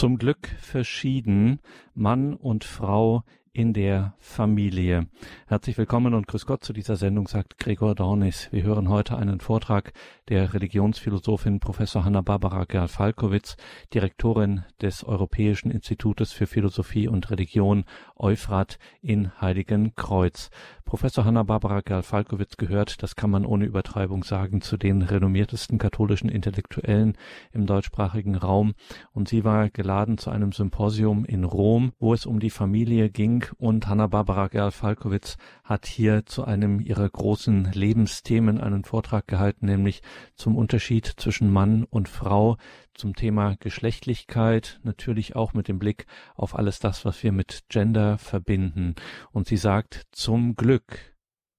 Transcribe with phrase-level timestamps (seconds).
[0.00, 1.60] Zum Glück verschieden
[1.92, 3.22] Mann und Frau
[3.52, 5.08] in der Familie.
[5.48, 8.48] Herzlich willkommen und grüß Gott zu dieser Sendung, sagt Gregor Dornis.
[8.52, 9.92] Wir hören heute einen Vortrag
[10.28, 13.56] der Religionsphilosophin Professor Hanna-Barbara Gerl-Falkowitz,
[13.92, 17.84] Direktorin des Europäischen Institutes für Philosophie und Religion
[18.16, 20.50] Euphrat in Heiligenkreuz.
[20.84, 27.16] Professor Hanna-Barbara Gerl-Falkowitz gehört, das kann man ohne Übertreibung sagen, zu den renommiertesten katholischen Intellektuellen
[27.52, 28.74] im deutschsprachigen Raum.
[29.12, 33.39] Und sie war geladen zu einem Symposium in Rom, wo es um die Familie ging.
[33.58, 40.02] Und Hanna-Barbara Gerl-Falkowitz hat hier zu einem ihrer großen Lebensthemen einen Vortrag gehalten, nämlich
[40.34, 42.56] zum Unterschied zwischen Mann und Frau,
[42.94, 48.18] zum Thema Geschlechtlichkeit, natürlich auch mit dem Blick auf alles das, was wir mit Gender
[48.18, 48.94] verbinden.
[49.32, 51.14] Und sie sagt, zum Glück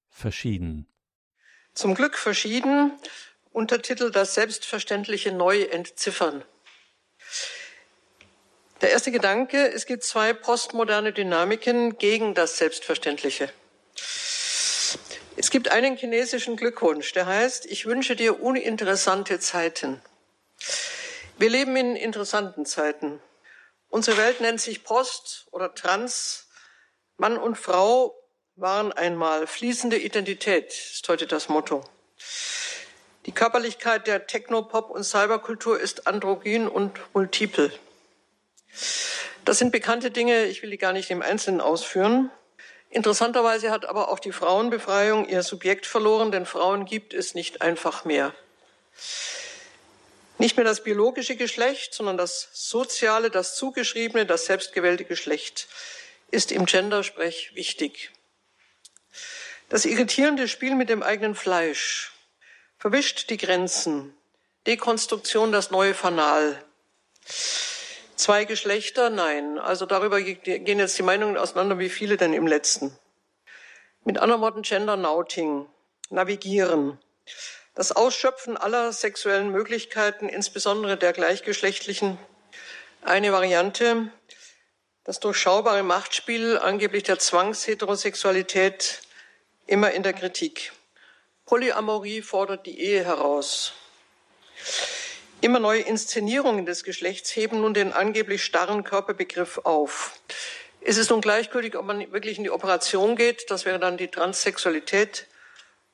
[0.09, 0.87] verschieden.
[1.73, 2.91] Zum Glück verschieden,
[3.51, 6.43] Untertitel Das Selbstverständliche neu entziffern.
[8.81, 13.53] Der erste Gedanke, es gibt zwei postmoderne Dynamiken gegen das Selbstverständliche.
[15.37, 20.01] Es gibt einen chinesischen Glückwunsch, der heißt, ich wünsche dir uninteressante Zeiten.
[21.37, 23.21] Wir leben in interessanten Zeiten.
[23.89, 26.47] Unsere Welt nennt sich Post oder Trans.
[27.17, 28.15] Mann und Frau
[28.55, 31.83] waren einmal fließende Identität, ist heute das Motto.
[33.27, 37.71] Die Körperlichkeit der Techno-Pop- und Cyberkultur ist androgyn und multiple.
[39.45, 42.29] Das sind bekannte Dinge, ich will die gar nicht im Einzelnen ausführen.
[42.89, 48.05] Interessanterweise hat aber auch die Frauenbefreiung ihr Subjekt verloren, denn Frauen gibt es nicht einfach
[48.05, 48.33] mehr.
[50.37, 55.67] Nicht mehr das biologische Geschlecht, sondern das soziale, das zugeschriebene, das selbstgewählte Geschlecht
[56.31, 58.11] ist im Gendersprech wichtig.
[59.69, 62.11] Das irritierende Spiel mit dem eigenen Fleisch
[62.77, 64.15] verwischt die Grenzen.
[64.67, 66.61] Dekonstruktion, das neue Fanal.
[68.21, 69.09] Zwei Geschlechter?
[69.09, 69.57] Nein.
[69.57, 72.95] Also darüber gehen jetzt die Meinungen auseinander, wie viele denn im letzten.
[74.03, 75.67] Mit anderen Worten, Gender Nauting,
[76.11, 76.99] navigieren.
[77.73, 82.19] Das Ausschöpfen aller sexuellen Möglichkeiten, insbesondere der gleichgeschlechtlichen,
[83.01, 84.11] eine Variante.
[85.03, 89.01] Das durchschaubare Machtspiel angeblich der Zwangsheterosexualität
[89.65, 90.73] immer in der Kritik.
[91.47, 93.73] Polyamorie fordert die Ehe heraus.
[95.43, 100.13] Immer neue Inszenierungen des Geschlechts heben nun den angeblich starren Körperbegriff auf.
[100.81, 104.09] Ist es nun gleichgültig, ob man wirklich in die Operation geht, das wäre dann die
[104.09, 105.25] Transsexualität,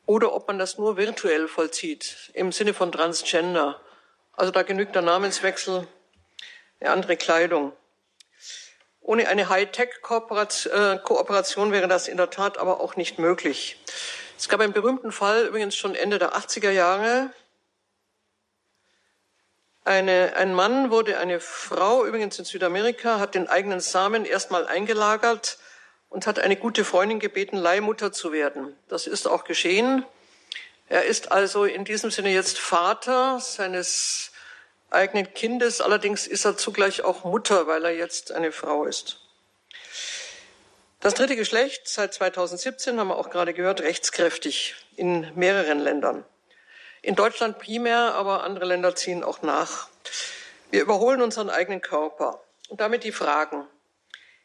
[0.06, 3.80] oder ob man das nur virtuell vollzieht, im Sinne von Transgender.
[4.34, 5.88] Also da genügt der Namenswechsel,
[6.81, 7.72] eine andere Kleidung.
[9.00, 13.81] Ohne eine Hightech-Kooperation wäre das in der Tat aber auch nicht möglich.
[14.38, 17.31] Es gab einen berühmten Fall, übrigens schon Ende der 80er Jahre.
[19.88, 25.59] Eine, ein Mann wurde eine Frau, übrigens in Südamerika, hat den eigenen Samen erstmal eingelagert,
[26.09, 28.76] und hat eine gute Freundin gebeten, Leihmutter zu werden.
[28.90, 30.06] Das ist auch geschehen.
[30.90, 34.31] Er ist also in diesem Sinne jetzt Vater seines
[34.90, 35.80] eigenen Kindes.
[35.80, 39.22] Allerdings ist er zugleich auch Mutter, weil er jetzt eine Frau ist.
[41.00, 46.26] Das dritte Geschlecht, seit 2017 haben wir auch gerade gehört, rechtskräftig in mehreren Ländern.
[47.07, 49.88] In Deutschland primär, aber andere Länder ziehen auch nach.
[50.72, 52.44] Wir überholen unseren eigenen Körper.
[52.68, 53.66] Und damit die Fragen.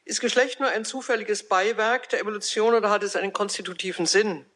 [0.04, 4.46] Ist Geschlecht nur ein zufälliges Beiwerk der Evolution oder hat es einen konstitutiven Sinn?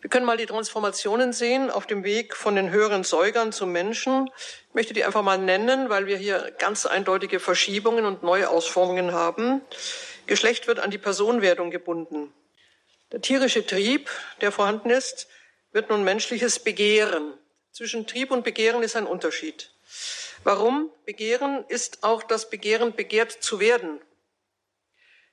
[0.00, 4.30] Wir können mal die Transformationen sehen auf dem Weg von den höheren Säugern zum Menschen.
[4.68, 9.62] Ich möchte die einfach mal nennen, weil wir hier ganz eindeutige Verschiebungen und Neuausformungen haben.
[10.28, 12.32] Geschlecht wird an die Personenwertung gebunden.
[13.10, 14.10] Der tierische Trieb,
[14.42, 15.26] der vorhanden ist,
[15.78, 17.38] wird nun menschliches Begehren.
[17.70, 19.70] Zwischen Trieb und Begehren ist ein Unterschied.
[20.42, 20.90] Warum?
[21.04, 24.00] Begehren ist auch das Begehren, begehrt zu werden.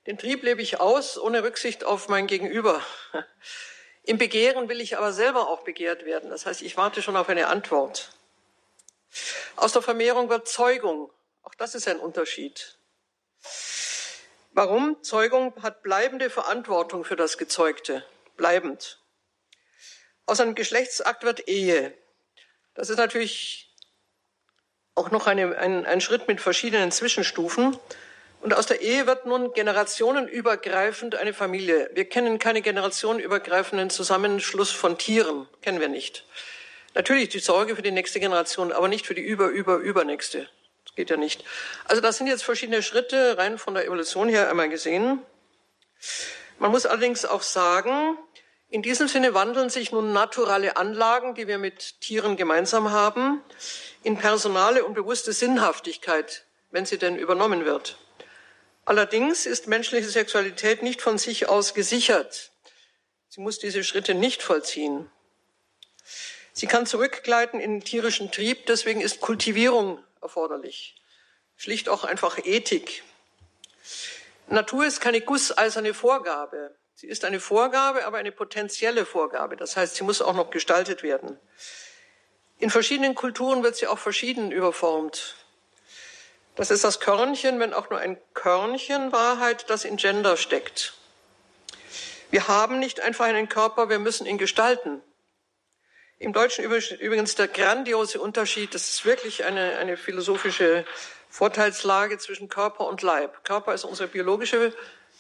[0.05, 2.79] Den Trieb lebe ich aus, ohne Rücksicht auf mein Gegenüber.
[4.03, 6.29] Im Begehren will ich aber selber auch begehrt werden.
[6.29, 8.11] Das heißt, ich warte schon auf eine Antwort.
[9.55, 11.11] Aus der Vermehrung wird Zeugung.
[11.41, 12.77] Auch das ist ein Unterschied.
[14.51, 15.01] Warum?
[15.01, 18.05] Zeugung hat bleibende Verantwortung für das Gezeugte.
[18.37, 18.99] Bleibend.
[20.25, 21.93] Aus einem Geschlechtsakt wird Ehe.
[22.73, 23.73] Das ist natürlich
[24.95, 27.77] auch noch eine, ein, ein Schritt mit verschiedenen Zwischenstufen.
[28.41, 31.89] Und aus der Ehe wird nun generationenübergreifend eine Familie.
[31.93, 36.25] Wir kennen keine generationenübergreifenden Zusammenschluss von Tieren, kennen wir nicht.
[36.93, 40.47] Natürlich die Sorge für die nächste Generation, aber nicht für die über, über, übernächste.
[40.85, 41.43] Das geht ja nicht.
[41.85, 45.21] Also das sind jetzt verschiedene Schritte, rein von der Evolution her einmal gesehen.
[46.59, 48.17] Man muss allerdings auch sagen,
[48.75, 53.41] in diesem Sinne wandeln sich nun naturale Anlagen, die wir mit Tieren gemeinsam haben,
[54.03, 56.45] in personale und bewusste Sinnhaftigkeit
[56.75, 57.97] wenn sie denn übernommen wird.
[58.83, 62.51] Allerdings ist menschliche Sexualität nicht von sich aus gesichert.
[63.29, 65.09] Sie muss diese Schritte nicht vollziehen.
[66.51, 70.95] Sie kann zurückgleiten in den tierischen Trieb, deswegen ist Kultivierung erforderlich.
[71.55, 73.03] Schlicht auch einfach Ethik.
[74.47, 76.75] Natur ist keine gusseiserne Vorgabe.
[76.97, 79.57] Sie ist eine Vorgabe, aber eine potenzielle Vorgabe.
[79.57, 81.37] Das heißt, sie muss auch noch gestaltet werden.
[82.57, 85.35] In verschiedenen Kulturen wird sie auch verschieden überformt.
[86.55, 90.93] Das ist das Körnchen, wenn auch nur ein Körnchen Wahrheit, das in Gender steckt.
[92.31, 95.01] Wir haben nicht einfach einen Körper, wir müssen ihn gestalten.
[96.17, 100.85] Im Deutschen übrigens der grandiose Unterschied, das ist wirklich eine, eine philosophische
[101.29, 103.43] Vorteilslage zwischen Körper und Leib.
[103.43, 104.73] Körper ist unsere biologische,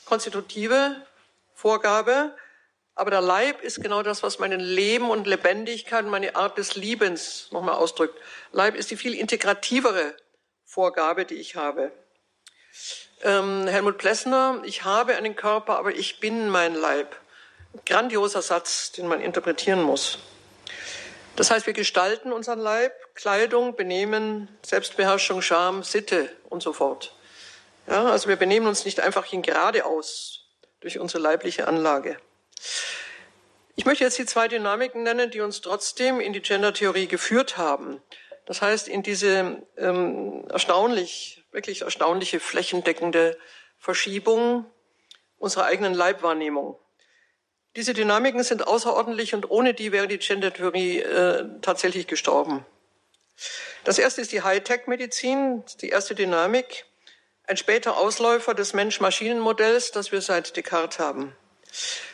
[0.05, 1.05] konstitutive
[1.55, 2.35] Vorgabe,
[2.95, 7.47] aber der Leib ist genau das, was mein Leben und Lebendigkeit, meine Art des Liebens
[7.51, 8.17] nochmal ausdrückt.
[8.51, 10.15] Leib ist die viel integrativere
[10.65, 11.91] Vorgabe, die ich habe.
[13.23, 17.15] Ähm, Helmut Plessner, ich habe einen Körper, aber ich bin mein Leib.
[17.85, 20.19] Grandioser Satz, den man interpretieren muss.
[21.37, 27.13] Das heißt, wir gestalten unseren Leib, Kleidung, Benehmen, Selbstbeherrschung, Scham, Sitte und so fort.
[27.87, 30.34] Ja, also wir benehmen uns nicht einfach hin geradeaus
[30.81, 32.17] durch unsere leibliche Anlage.
[33.75, 38.01] Ich möchte jetzt die zwei Dynamiken nennen, die uns trotzdem in die Gender-Theorie geführt haben.
[38.45, 43.37] Das heißt, in diese ähm, erstaunlich, wirklich erstaunliche flächendeckende
[43.77, 44.65] Verschiebung
[45.37, 46.79] unserer eigenen Leibwahrnehmung.
[47.75, 52.65] Diese Dynamiken sind außerordentlich und ohne die wäre die Gender-Theorie äh, tatsächlich gestorben.
[53.83, 56.85] Das erste ist die Hightech-Medizin, die erste Dynamik,
[57.47, 61.35] ein später Ausläufer des Mensch-Maschinen-Modells, das wir seit Descartes haben.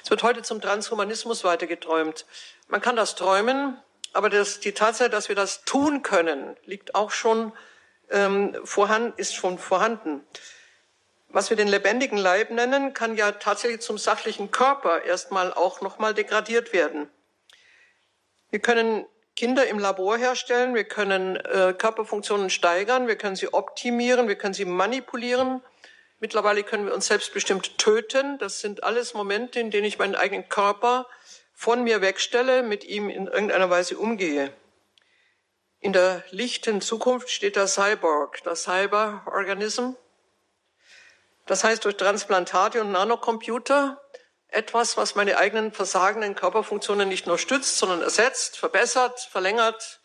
[0.03, 2.25] Es wird heute zum Transhumanismus weitergeträumt.
[2.67, 3.77] Man kann das träumen,
[4.13, 7.53] aber das, die Tatsache, dass wir das tun können, liegt auch schon
[8.09, 10.25] ähm, vorhanden, ist schon vorhanden
[11.33, 16.13] was wir den lebendigen Leib nennen, kann ja tatsächlich zum sachlichen Körper erstmal auch nochmal
[16.13, 17.09] degradiert werden.
[18.49, 19.05] Wir können
[19.35, 24.53] Kinder im Labor herstellen, wir können äh, Körperfunktionen steigern, wir können sie optimieren, wir können
[24.53, 25.61] sie manipulieren.
[26.19, 28.37] Mittlerweile können wir uns selbstbestimmt töten.
[28.37, 31.07] Das sind alles Momente, in denen ich meinen eigenen Körper
[31.53, 34.53] von mir wegstelle, mit ihm in irgendeiner Weise umgehe.
[35.79, 39.93] In der lichten Zukunft steht der Cyborg, der Cyberorganism.
[41.47, 43.99] Das heißt, durch Transplantate und Nanocomputer
[44.51, 49.99] etwas, was meine eigenen versagenden Körperfunktionen nicht nur stützt, sondern ersetzt, verbessert, verlängert.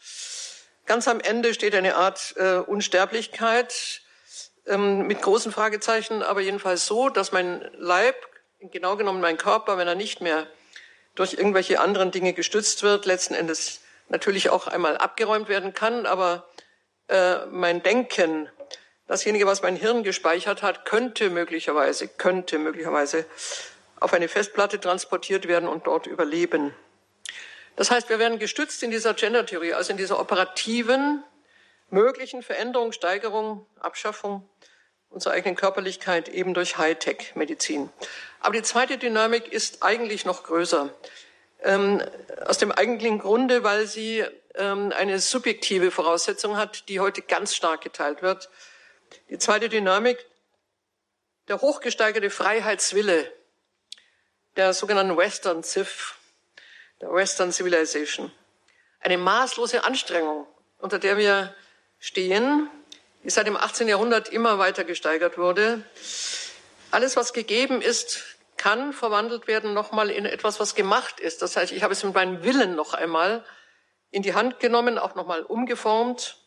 [0.87, 4.03] Ganz am Ende steht eine Art äh, Unsterblichkeit
[4.67, 8.15] ähm, mit großen Fragezeichen, aber jedenfalls so, dass mein Leib,
[8.61, 10.47] genau genommen mein Körper, wenn er nicht mehr
[11.17, 16.49] durch irgendwelche anderen Dinge gestützt wird, letzten Endes natürlich auch einmal abgeräumt werden kann, aber
[17.09, 18.49] äh, mein Denken
[19.09, 23.25] Dasjenige, was mein Hirn gespeichert hat, könnte möglicherweise, könnte möglicherweise
[23.99, 26.75] auf eine Festplatte transportiert werden und dort überleben.
[27.77, 31.23] Das heißt, wir werden gestützt in dieser Gender-Theorie, also in dieser operativen,
[31.91, 34.49] möglichen Veränderung, Steigerung, Abschaffung
[35.11, 37.91] unserer eigenen Körperlichkeit eben durch Hightech-Medizin.
[38.41, 40.93] Aber die zweite Dynamik ist eigentlich noch größer.
[41.63, 42.03] Ähm,
[42.45, 44.25] aus dem eigentlichen Grunde, weil sie
[44.57, 48.51] ähm, eine subjektive Voraussetzung hat, die heute ganz stark geteilt wird.
[49.31, 50.25] Die zweite Dynamik,
[51.49, 53.33] der hochgesteigerte Freiheitswille
[54.57, 56.17] der sogenannten Western Civ,
[57.01, 58.33] der Western Civilization.
[59.01, 60.47] Eine maßlose Anstrengung,
[60.79, 61.55] unter der wir
[61.99, 62.71] stehen,
[63.23, 63.89] die seit dem 18.
[63.89, 65.85] Jahrhundert immer weiter gesteigert wurde.
[66.91, 68.25] Alles, was gegeben ist,
[68.57, 71.43] kann verwandelt werden nochmal in etwas, was gemacht ist.
[71.43, 73.45] Das heißt, ich habe es mit meinem Willen noch einmal
[74.11, 76.39] in die Hand genommen, auch nochmal umgeformt.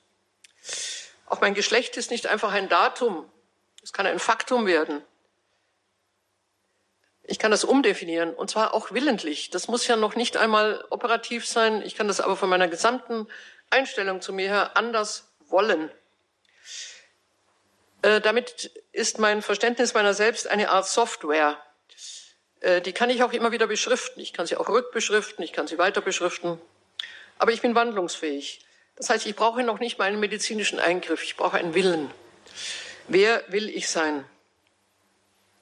[1.27, 3.29] Auch mein Geschlecht ist nicht einfach ein Datum.
[3.83, 5.03] Es kann ein Faktum werden.
[7.29, 9.51] Ich kann das umdefinieren und zwar auch willentlich.
[9.51, 11.83] Das muss ja noch nicht einmal operativ sein.
[11.83, 13.27] Ich kann das aber von meiner gesamten
[13.69, 15.91] Einstellung zu mir her anders wollen.
[18.01, 21.61] Äh, damit ist mein Verständnis meiner selbst eine Art Software.
[22.61, 24.19] Äh, die kann ich auch immer wieder beschriften.
[24.21, 26.59] Ich kann sie auch rückbeschriften, ich kann sie weiter beschriften.
[27.37, 28.65] Aber ich bin wandlungsfähig.
[28.95, 32.09] Das heißt, ich brauche noch nicht mal einen medizinischen Eingriff, ich brauche einen Willen.
[33.07, 34.25] Wer will ich sein?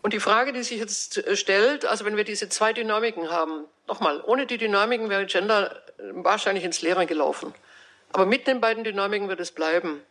[0.07, 3.65] Und die Frage, die sich jetzt äh, stellt, also wenn wir diese zwei Dynamiken haben,
[3.89, 5.83] nochmal, ohne die Dynamiken wäre Gender
[6.13, 7.53] wahrscheinlich ins Leere gelaufen.
[8.13, 10.01] Aber mit den beiden Dynamiken wird es bleiben.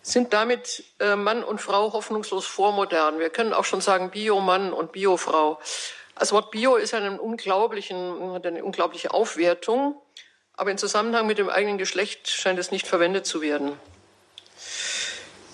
[0.00, 3.18] Sind damit äh, Mann und Frau hoffnungslos vormodern?
[3.18, 5.60] Wir können auch schon sagen Bio-Mann und Bio-Frau.
[6.18, 10.00] Das Wort Bio ist eine, unglaublichen, eine unglaubliche Aufwertung.
[10.54, 13.78] Aber im Zusammenhang mit dem eigenen Geschlecht scheint es nicht verwendet zu werden.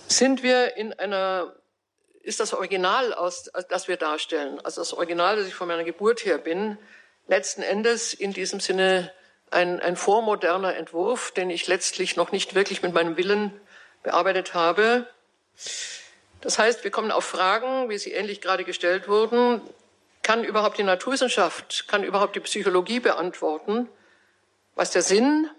[0.06, 1.56] sind wir in einer,
[2.24, 6.24] ist das Original, aus, das wir darstellen, also das Original, das ich von meiner Geburt
[6.24, 6.78] her bin,
[7.28, 9.12] letzten Endes in diesem Sinne
[9.50, 13.52] ein, ein vormoderner Entwurf, den ich letztlich noch nicht wirklich mit meinem Willen
[14.02, 15.06] bearbeitet habe.
[16.40, 19.60] Das heißt, wir kommen auf Fragen, wie sie ähnlich gerade gestellt wurden.
[20.22, 23.88] Kann überhaupt die Naturwissenschaft, kann überhaupt die Psychologie beantworten,
[24.74, 25.50] was der Sinn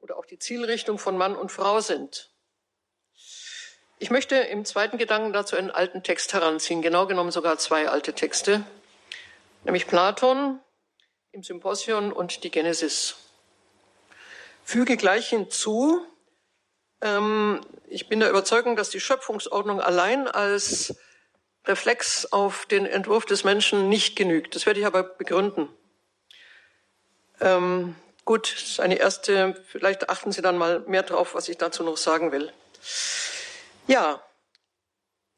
[0.00, 2.30] oder auch die Zielrichtung von Mann und Frau sind?
[4.00, 8.12] Ich möchte im zweiten Gedanken dazu einen alten Text heranziehen, genau genommen sogar zwei alte
[8.12, 8.64] Texte,
[9.64, 10.60] nämlich Platon
[11.32, 13.16] im Symposion und die Genesis.
[14.62, 16.06] Füge gleich hinzu,
[17.00, 20.96] ähm, ich bin der Überzeugung, dass die Schöpfungsordnung allein als
[21.66, 24.54] Reflex auf den Entwurf des Menschen nicht genügt.
[24.54, 25.68] Das werde ich aber begründen.
[27.40, 31.58] Ähm, gut, das ist eine erste, vielleicht achten Sie dann mal mehr drauf, was ich
[31.58, 32.52] dazu noch sagen will.
[33.88, 34.22] Ja,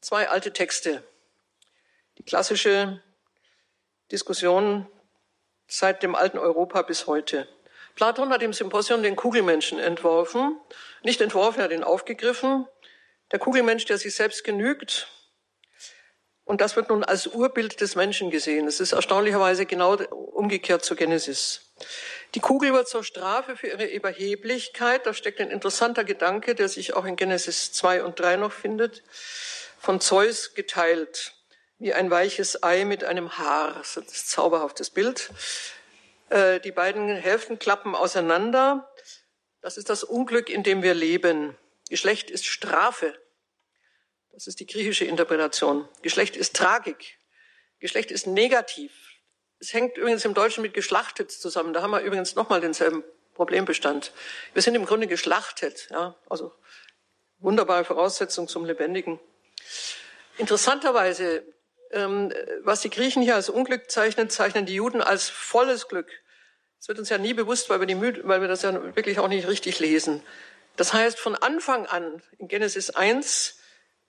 [0.01, 1.01] zwei alte Texte.
[2.17, 3.01] Die klassische
[4.11, 4.91] Diskussion
[5.67, 7.47] seit dem alten Europa bis heute.
[7.95, 10.59] Platon hat im Symposium den Kugelmenschen entworfen.
[11.01, 12.67] Nicht entworfen, er hat ihn aufgegriffen.
[13.31, 15.07] Der Kugelmensch, der sich selbst genügt.
[16.43, 18.67] Und das wird nun als Urbild des Menschen gesehen.
[18.67, 21.73] Es ist erstaunlicherweise genau umgekehrt zur Genesis.
[22.33, 25.05] Die Kugel wird zur Strafe für ihre Überheblichkeit.
[25.05, 29.03] Da steckt ein interessanter Gedanke, der sich auch in Genesis 2 und 3 noch findet.
[29.77, 31.33] Von Zeus geteilt,
[31.77, 33.73] wie ein weiches Ei mit einem Haar.
[33.73, 35.29] Das ist ein zauberhaftes Bild.
[36.29, 38.89] Äh, die beiden Hälften klappen auseinander.
[39.59, 41.57] Das ist das Unglück, in dem wir leben.
[41.89, 43.13] Geschlecht ist Strafe.
[44.31, 45.89] Das ist die griechische Interpretation.
[46.01, 47.17] Geschlecht ist Tragik.
[47.79, 48.93] Geschlecht ist negativ.
[49.61, 51.71] Es hängt übrigens im Deutschen mit geschlachtet zusammen.
[51.71, 53.03] Da haben wir übrigens nochmal denselben
[53.35, 54.11] Problembestand.
[54.53, 55.87] Wir sind im Grunde geschlachtet.
[55.91, 56.15] Ja?
[56.27, 56.51] Also
[57.39, 59.19] wunderbare Voraussetzung zum Lebendigen.
[60.39, 61.43] Interessanterweise,
[61.91, 66.09] ähm, was die Griechen hier als Unglück zeichnen, zeichnen die Juden als volles Glück.
[66.79, 69.27] Das wird uns ja nie bewusst, weil wir, die, weil wir das ja wirklich auch
[69.27, 70.23] nicht richtig lesen.
[70.75, 73.60] Das heißt, von Anfang an in Genesis 1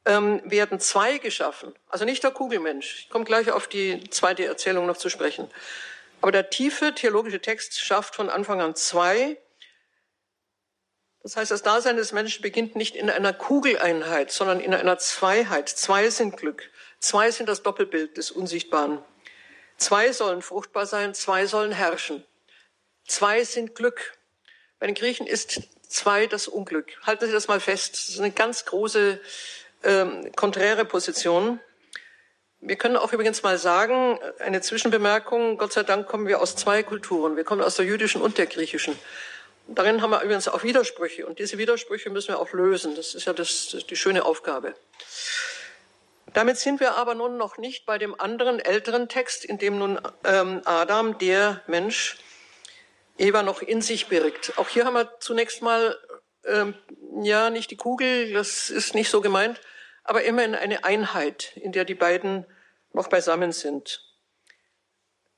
[0.05, 1.75] ähm, werden zwei geschaffen.
[1.89, 3.01] Also nicht der Kugelmensch.
[3.01, 5.49] Ich komme gleich auf die zweite Erzählung noch zu sprechen.
[6.21, 9.39] Aber der tiefe theologische Text schafft von Anfang an zwei.
[11.23, 15.69] Das heißt, das Dasein des Menschen beginnt nicht in einer Kugeleinheit, sondern in einer Zweiheit.
[15.69, 16.71] Zwei sind Glück.
[16.99, 19.03] Zwei sind das Doppelbild des Unsichtbaren.
[19.77, 22.25] Zwei sollen fruchtbar sein, zwei sollen herrschen.
[23.07, 24.17] Zwei sind Glück.
[24.79, 26.97] Bei den Griechen ist zwei das Unglück.
[27.03, 27.95] Halten Sie das mal fest.
[27.95, 29.21] Das ist eine ganz große
[29.85, 31.61] ähm, konträre Position.
[32.61, 36.83] Wir können auch übrigens mal sagen, eine Zwischenbemerkung, Gott sei Dank kommen wir aus zwei
[36.83, 37.37] Kulturen.
[37.37, 38.97] Wir kommen aus der jüdischen und der griechischen.
[39.69, 42.95] Darin haben wir übrigens auch Widersprüche und diese Widersprüche müssen wir auch lösen.
[42.95, 44.75] Das ist ja das die schöne Aufgabe.
[46.35, 50.01] Damit sind wir aber nun noch nicht bei dem anderen älteren Text, in dem nun
[50.25, 52.17] ähm, Adam, der Mensch,
[53.19, 54.55] Eva noch in sich birgt.
[54.57, 55.97] Auch hier haben wir zunächst mal,
[56.47, 56.75] ähm,
[57.23, 59.61] ja, nicht die Kugel, das ist nicht so gemeint,
[60.05, 62.47] aber immerhin eine Einheit, in der die beiden
[62.93, 64.01] noch beisammen sind.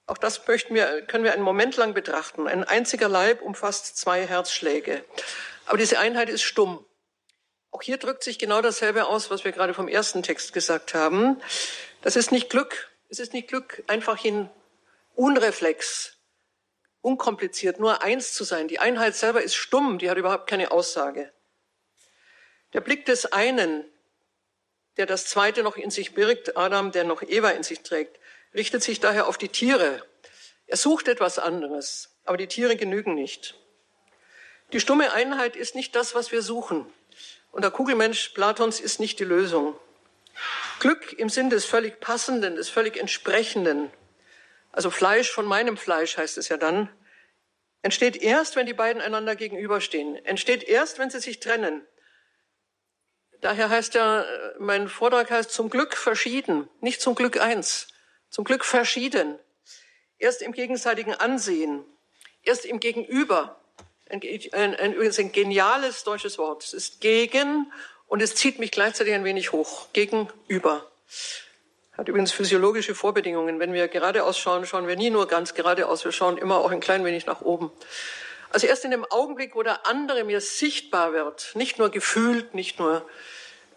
[0.07, 2.47] Auch das möchten wir, können wir einen Moment lang betrachten.
[2.47, 5.05] Ein einziger Leib umfasst zwei Herzschläge.
[5.67, 6.85] Aber diese Einheit ist stumm.
[7.71, 11.41] Auch hier drückt sich genau dasselbe aus, was wir gerade vom ersten Text gesagt haben.
[12.03, 12.91] Das ist nicht Glück.
[13.09, 14.51] Es ist nicht Glück, einfach in
[15.15, 16.14] Unreflex,
[17.05, 18.67] unkompliziert, nur eins zu sein.
[18.67, 21.31] Die Einheit selber ist stumm, die hat überhaupt keine Aussage.
[22.73, 23.85] Der Blick des einen,
[24.97, 28.19] der das zweite noch in sich birgt, Adam, der noch Eva in sich trägt,
[28.55, 30.03] richtet sich daher auf die Tiere.
[30.67, 33.55] Er sucht etwas anderes, aber die Tiere genügen nicht.
[34.73, 36.87] Die stumme Einheit ist nicht das, was wir suchen.
[37.53, 39.79] Und der Kugelmensch Platons ist nicht die Lösung.
[40.81, 43.91] Glück im Sinn des völlig Passenden, des völlig Entsprechenden,
[44.75, 46.89] also Fleisch von meinem Fleisch heißt es ja dann,
[47.83, 51.87] entsteht erst, wenn die beiden einander gegenüberstehen, entsteht erst, wenn sie sich trennen.
[53.41, 54.25] Daher heißt ja,
[54.59, 57.87] mein Vortrag heißt zum Glück verschieden, nicht zum Glück eins,
[58.31, 59.39] zum Glück verschieden.
[60.19, 61.85] Erst im gegenseitigen Ansehen,
[62.43, 63.61] erst im Gegenüber.
[64.11, 64.21] Ein,
[64.53, 66.65] ein, ein, ein geniales deutsches Wort.
[66.65, 67.73] Es ist gegen
[68.09, 69.87] und es zieht mich gleichzeitig ein wenig hoch.
[69.93, 70.91] Gegenüber.
[71.97, 73.61] Hat übrigens physiologische Vorbedingungen.
[73.61, 76.81] Wenn wir geradeaus schauen, schauen wir nie nur ganz geradeaus, wir schauen immer auch ein
[76.81, 77.71] klein wenig nach oben.
[78.51, 82.79] Also erst in dem Augenblick, wo der andere mir sichtbar wird, nicht nur gefühlt, nicht
[82.79, 83.09] nur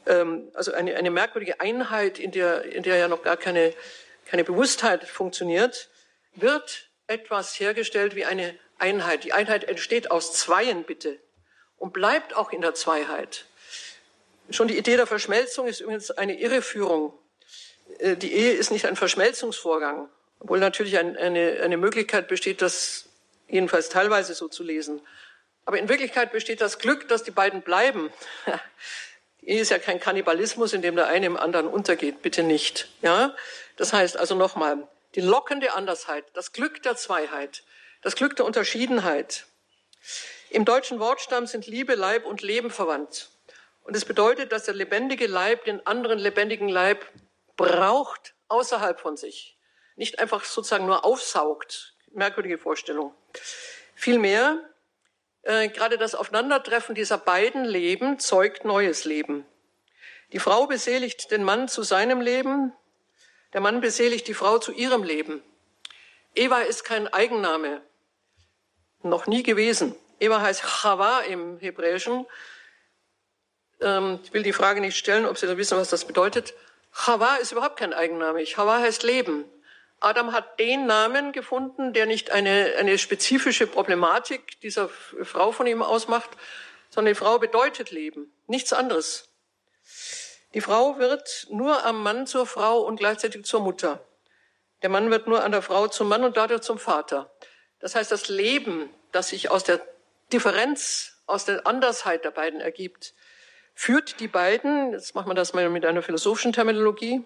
[0.07, 3.73] ähm, also eine, eine merkwürdige Einheit, in der, in der ja noch gar keine,
[4.25, 5.89] keine Bewusstheit funktioniert,
[6.35, 9.23] wird etwas hergestellt wie eine Einheit.
[9.23, 11.19] Die Einheit entsteht aus Zweien, bitte,
[11.77, 13.45] und bleibt auch in der Zweiheit.
[14.49, 17.13] Schon die Idee der Verschmelzung ist übrigens eine Irreführung.
[17.99, 23.05] Äh, die Ehe ist nicht ein Verschmelzungsvorgang, obwohl natürlich ein, eine, eine Möglichkeit besteht, das
[23.47, 25.01] jedenfalls teilweise so zu lesen.
[25.65, 28.09] Aber in Wirklichkeit besteht das Glück, dass die beiden bleiben.
[29.41, 32.21] Die Ehe ist ja kein Kannibalismus, in dem der eine im anderen untergeht.
[32.21, 32.89] Bitte nicht.
[33.01, 33.33] Ja?
[33.77, 37.63] Das heißt also nochmal, die lockende Andersheit, das Glück der Zweiheit,
[38.01, 39.45] das Glück der Unterschiedenheit.
[40.49, 43.29] Im deutschen Wortstamm sind Liebe, Leib und Leben verwandt.
[43.83, 47.05] Und es bedeutet, dass der lebendige Leib den anderen lebendigen Leib
[47.57, 49.57] braucht außerhalb von sich.
[49.95, 51.95] Nicht einfach sozusagen nur aufsaugt.
[52.11, 53.13] Merkwürdige Vorstellung.
[53.95, 54.63] Vielmehr,
[55.41, 59.45] äh, gerade das Aufeinandertreffen dieser beiden Leben zeugt neues Leben.
[60.31, 62.73] Die Frau beseligt den Mann zu seinem Leben,
[63.53, 65.41] der Mann beseligt die Frau zu ihrem Leben.
[66.35, 67.81] Eva ist kein Eigenname,
[69.03, 69.95] noch nie gewesen.
[70.19, 72.27] Eva heißt Chava im Hebräischen.
[73.81, 76.53] Ähm, ich will die Frage nicht stellen, ob Sie da wissen, was das bedeutet.
[76.91, 78.45] Chava ist überhaupt kein Eigenname.
[78.45, 79.45] Chava heißt Leben.
[79.99, 85.81] Adam hat den Namen gefunden, der nicht eine, eine spezifische Problematik dieser Frau von ihm
[85.81, 86.29] ausmacht,
[86.89, 89.29] sondern die Frau bedeutet Leben, nichts anderes.
[90.53, 94.05] Die Frau wird nur am Mann zur Frau und gleichzeitig zur Mutter.
[94.81, 97.31] Der Mann wird nur an der Frau zum Mann und dadurch zum Vater.
[97.79, 99.81] Das heißt, das Leben, das sich aus der
[100.31, 103.13] Differenz, aus der Andersheit der beiden ergibt,
[103.77, 107.23] führt die beiden, jetzt machen wir das mal mit einer philosophischen Terminologie,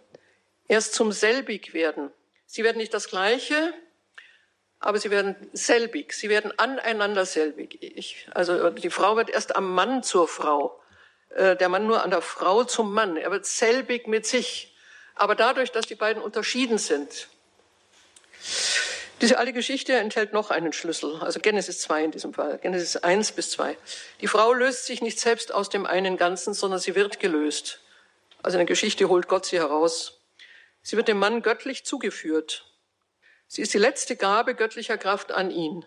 [0.67, 2.11] erst zum selbig werden.
[2.45, 3.73] Sie werden nicht das Gleiche,
[4.79, 6.11] aber sie werden selbig.
[6.11, 7.77] Sie werden aneinander selbig.
[7.81, 10.77] Ich, also die Frau wird erst am Mann zur Frau,
[11.29, 13.15] äh, der Mann nur an der Frau zum Mann.
[13.15, 14.75] Er wird selbig mit sich.
[15.15, 17.29] Aber dadurch, dass die beiden unterschieden sind,
[19.21, 23.33] diese alte Geschichte enthält noch einen Schlüssel, also Genesis 2 in diesem Fall, Genesis 1
[23.33, 23.77] bis 2.
[24.19, 27.81] Die Frau löst sich nicht selbst aus dem einen Ganzen, sondern sie wird gelöst.
[28.41, 30.19] Also in der Geschichte holt Gott sie heraus.
[30.81, 32.65] Sie wird dem Mann göttlich zugeführt.
[33.47, 35.85] Sie ist die letzte Gabe göttlicher Kraft an ihn.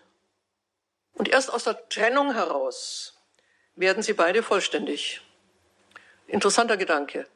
[1.13, 3.17] Und erst aus der Trennung heraus
[3.75, 5.21] werden sie beide vollständig.
[6.27, 7.27] Interessanter Gedanke.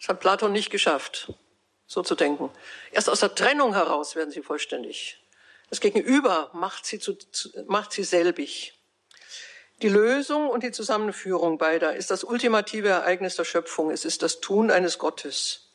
[0.00, 1.32] Das hat Platon nicht geschafft
[1.86, 2.50] so zu denken.
[2.92, 5.22] Erst aus der Trennung heraus werden sie vollständig.
[5.70, 7.16] Das Gegenüber macht sie, zu,
[7.66, 8.74] macht sie selbig.
[9.82, 13.90] Die Lösung und die Zusammenführung beider ist das ultimative Ereignis der Schöpfung.
[13.90, 15.70] Es ist das Tun eines Gottes.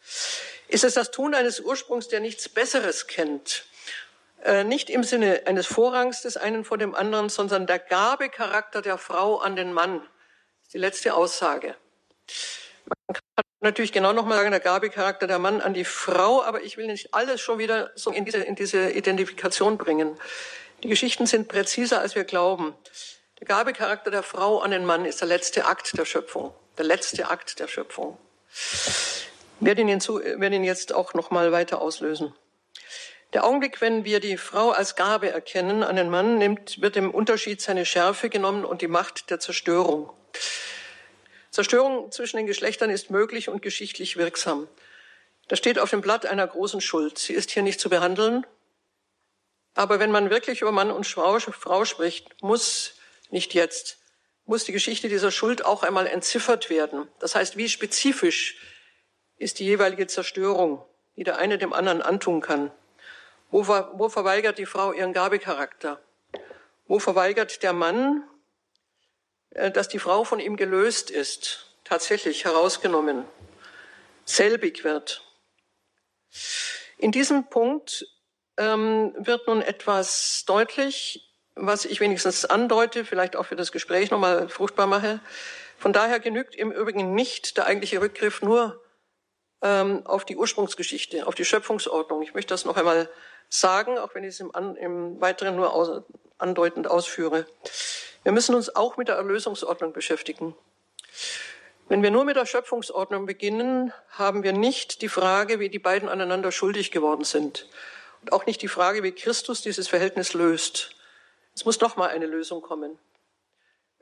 [0.67, 3.65] Es ist das Tun eines Ursprungs, der nichts Besseres kennt.
[4.43, 8.97] Äh, nicht im Sinne eines Vorrangs des einen vor dem anderen, sondern der Gabecharakter der
[8.97, 9.99] Frau an den Mann.
[9.99, 11.75] Das ist die letzte Aussage.
[12.85, 16.77] Man kann natürlich genau nochmal sagen, der Gabecharakter der Mann an die Frau, aber ich
[16.77, 20.17] will nicht alles schon wieder so in diese, in diese Identifikation bringen.
[20.83, 22.73] Die Geschichten sind präziser, als wir glauben.
[23.39, 26.53] Der Gabecharakter der Frau an den Mann ist der letzte Akt der Schöpfung.
[26.77, 28.17] Der letzte Akt der Schöpfung.
[28.51, 29.27] Ich
[29.59, 32.33] werde ihn, hinzu, ihn jetzt auch nochmal weiter auslösen.
[33.33, 37.11] Der Augenblick, wenn wir die Frau als Gabe erkennen an den Mann, nimmt, wird im
[37.11, 40.11] Unterschied seine Schärfe genommen und die Macht der Zerstörung.
[41.51, 44.67] Zerstörung zwischen den Geschlechtern ist möglich und geschichtlich wirksam.
[45.49, 47.17] Das steht auf dem Blatt einer großen Schuld.
[47.17, 48.45] Sie ist hier nicht zu behandeln.
[49.73, 52.93] Aber wenn man wirklich über Mann und Frau, spricht, muss
[53.29, 53.97] nicht jetzt,
[54.45, 57.07] muss die Geschichte dieser Schuld auch einmal entziffert werden.
[57.19, 58.57] Das heißt, wie spezifisch
[59.37, 60.85] ist die jeweilige Zerstörung,
[61.17, 62.71] die der eine dem anderen antun kann?
[63.49, 66.01] Wo, wo verweigert die Frau ihren Gabecharakter?
[66.87, 68.23] Wo verweigert der Mann
[69.51, 73.25] dass die Frau von ihm gelöst ist, tatsächlich herausgenommen,
[74.25, 75.23] selbig wird.
[76.97, 78.05] In diesem Punkt
[78.57, 84.47] ähm, wird nun etwas deutlich, was ich wenigstens andeute, vielleicht auch für das Gespräch nochmal
[84.49, 85.19] fruchtbar mache.
[85.77, 88.81] Von daher genügt im Übrigen nicht der eigentliche Rückgriff nur
[89.61, 92.21] ähm, auf die Ursprungsgeschichte, auf die Schöpfungsordnung.
[92.21, 93.09] Ich möchte das noch einmal
[93.49, 96.03] sagen, auch wenn ich es im, im Weiteren nur aus,
[96.37, 97.45] andeutend ausführe.
[98.23, 100.55] Wir müssen uns auch mit der Erlösungsordnung beschäftigen.
[101.89, 106.07] Wenn wir nur mit der Schöpfungsordnung beginnen, haben wir nicht die Frage, wie die beiden
[106.07, 107.67] aneinander schuldig geworden sind.
[108.21, 110.95] Und auch nicht die Frage, wie Christus dieses Verhältnis löst.
[111.53, 112.97] Es muss noch mal eine Lösung kommen.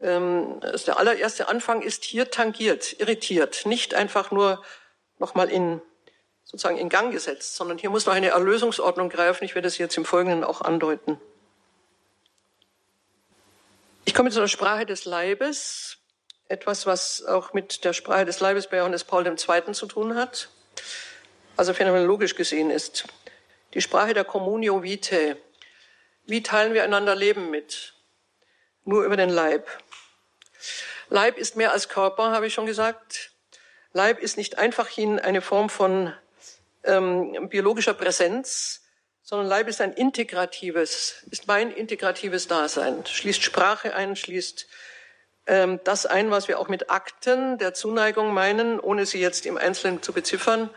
[0.02, 4.64] Ähm, der allererste Anfang ist hier tangiert, irritiert, nicht einfach nur
[5.18, 5.82] noch mal in
[6.44, 9.44] sozusagen in Gang gesetzt, sondern hier muss noch eine Erlösungsordnung greifen.
[9.44, 11.20] Ich werde es jetzt im Folgenden auch andeuten.
[14.10, 16.00] Ich komme zu der Sprache des Leibes,
[16.48, 19.72] etwas, was auch mit der Sprache des Leibes bei Johannes Paul II.
[19.74, 20.50] zu tun hat,
[21.56, 23.06] also phänomenologisch gesehen ist.
[23.76, 25.36] Die Sprache der Communio Vitae.
[26.26, 27.94] Wie teilen wir einander Leben mit?
[28.84, 29.68] Nur über den Leib.
[31.10, 33.30] Leib ist mehr als Körper, habe ich schon gesagt.
[33.94, 36.12] Leib ist nicht einfach eine Form von
[36.84, 38.82] ähm, biologischer Präsenz,
[39.30, 44.66] sondern Leib ist ein integratives, ist mein integratives Dasein, schließt Sprache ein, schließt
[45.46, 49.56] ähm, das ein, was wir auch mit Akten der Zuneigung meinen, ohne sie jetzt im
[49.56, 50.72] Einzelnen zu beziffern,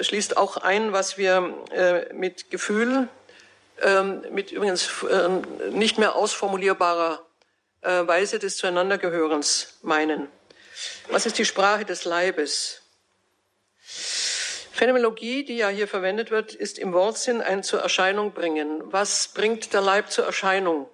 [0.00, 3.08] schließt auch ein, was wir äh, mit Gefühl,
[3.82, 5.28] ähm, mit übrigens äh,
[5.68, 7.26] nicht mehr ausformulierbarer
[7.82, 10.28] äh, Weise des Zueinandergehörens meinen.
[11.10, 12.80] Was ist die Sprache des Leibes?
[14.76, 18.82] Phänomenologie, die ja hier verwendet wird, ist im Wortsinn ein zur Erscheinung bringen.
[18.92, 20.86] Was bringt der Leib zur Erscheinung?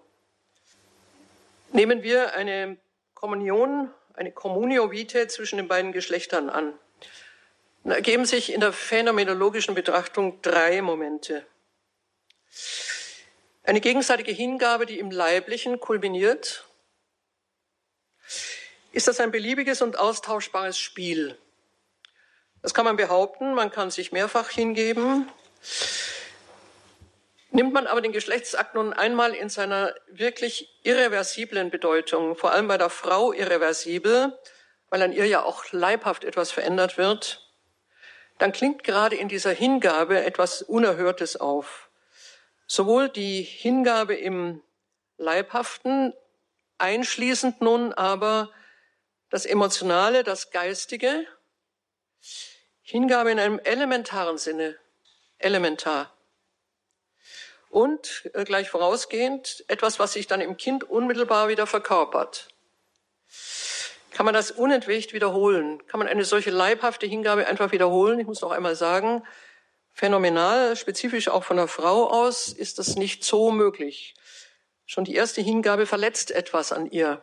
[1.72, 2.76] Nehmen wir eine
[3.14, 6.74] Kommunion, eine Communio Vitae zwischen den beiden Geschlechtern an.
[7.82, 11.44] Dann ergeben sich in der phänomenologischen Betrachtung drei Momente.
[13.64, 16.68] Eine gegenseitige Hingabe, die im Leiblichen kulminiert.
[18.92, 21.36] Ist das ein beliebiges und austauschbares Spiel?
[22.62, 25.28] Das kann man behaupten, man kann sich mehrfach hingeben.
[27.50, 32.78] Nimmt man aber den Geschlechtsakt nun einmal in seiner wirklich irreversiblen Bedeutung, vor allem bei
[32.78, 34.38] der Frau irreversibel,
[34.88, 37.52] weil an ihr ja auch leibhaft etwas verändert wird,
[38.38, 41.90] dann klingt gerade in dieser Hingabe etwas Unerhörtes auf.
[42.66, 44.62] Sowohl die Hingabe im
[45.18, 46.14] Leibhaften,
[46.78, 48.50] einschließend nun aber
[49.30, 51.26] das Emotionale, das Geistige,
[52.92, 54.76] Hingabe in einem elementaren Sinne,
[55.38, 56.14] elementar.
[57.70, 62.48] Und äh, gleich vorausgehend etwas, was sich dann im Kind unmittelbar wieder verkörpert.
[64.10, 65.82] Kann man das unentwegt wiederholen?
[65.86, 68.20] Kann man eine solche leibhafte Hingabe einfach wiederholen?
[68.20, 69.24] Ich muss noch einmal sagen,
[69.94, 74.14] phänomenal, spezifisch auch von der Frau aus, ist das nicht so möglich.
[74.84, 77.22] Schon die erste Hingabe verletzt etwas an ihr.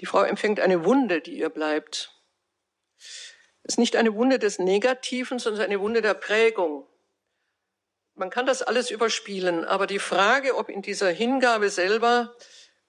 [0.00, 2.14] Die Frau empfängt eine Wunde, die ihr bleibt
[3.68, 6.86] ist nicht eine Wunde des Negativen, sondern eine Wunde der Prägung.
[8.14, 12.34] Man kann das alles überspielen, aber die Frage, ob in dieser Hingabe selber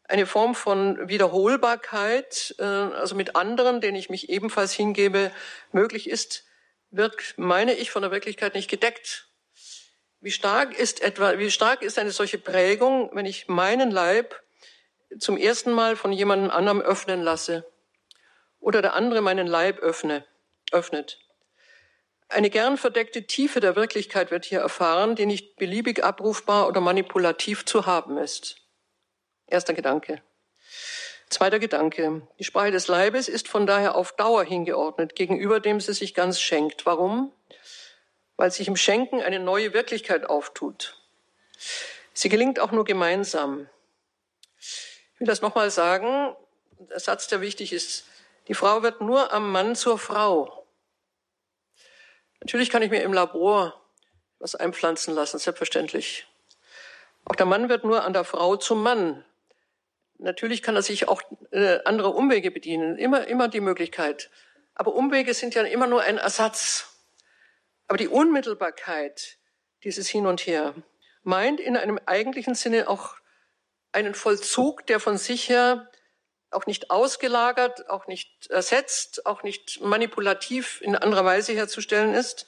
[0.06, 5.32] eine Form von Wiederholbarkeit, äh, also mit anderen, denen ich mich ebenfalls hingebe,
[5.72, 6.46] möglich ist,
[6.90, 9.28] wird, meine ich, von der Wirklichkeit nicht gedeckt.
[10.22, 14.42] Wie stark ist etwa, wie stark ist eine solche Prägung, wenn ich meinen Leib
[15.20, 17.70] zum ersten Mal von jemandem anderem öffnen lasse
[18.60, 20.26] oder der andere meinen Leib öffne?
[20.72, 21.20] Öffnet.
[22.28, 27.66] Eine gern verdeckte Tiefe der Wirklichkeit wird hier erfahren, die nicht beliebig abrufbar oder manipulativ
[27.66, 28.58] zu haben ist.
[29.48, 30.22] Erster Gedanke.
[31.30, 32.22] Zweiter Gedanke.
[32.38, 36.40] Die Sprache des Leibes ist von daher auf Dauer hingeordnet, gegenüber dem sie sich ganz
[36.40, 36.86] schenkt.
[36.86, 37.34] Warum?
[38.36, 40.98] Weil sich im Schenken eine neue Wirklichkeit auftut.
[42.14, 43.70] Sie gelingt auch nur gemeinsam.
[44.60, 46.36] Ich will das nochmal sagen.
[46.80, 48.06] Der Satz, der wichtig ist.
[48.48, 50.59] Die Frau wird nur am Mann zur Frau.
[52.42, 53.80] Natürlich kann ich mir im Labor
[54.40, 56.28] was einpflanzen lassen, selbstverständlich.
[57.26, 59.26] Auch der Mann wird nur an der Frau zum Mann.
[60.18, 61.22] Natürlich kann er sich auch
[61.52, 64.30] äh, andere Umwege bedienen, immer, immer die Möglichkeit.
[64.76, 66.98] Aber Umwege sind ja immer nur ein Ersatz.
[67.88, 69.38] Aber die Unmittelbarkeit
[69.84, 70.74] dieses Hin und Her
[71.24, 73.16] meint in einem eigentlichen Sinne auch
[73.92, 75.89] einen Vollzug, der von sich her
[76.52, 82.48] auch nicht ausgelagert, auch nicht ersetzt, auch nicht manipulativ in anderer Weise herzustellen ist,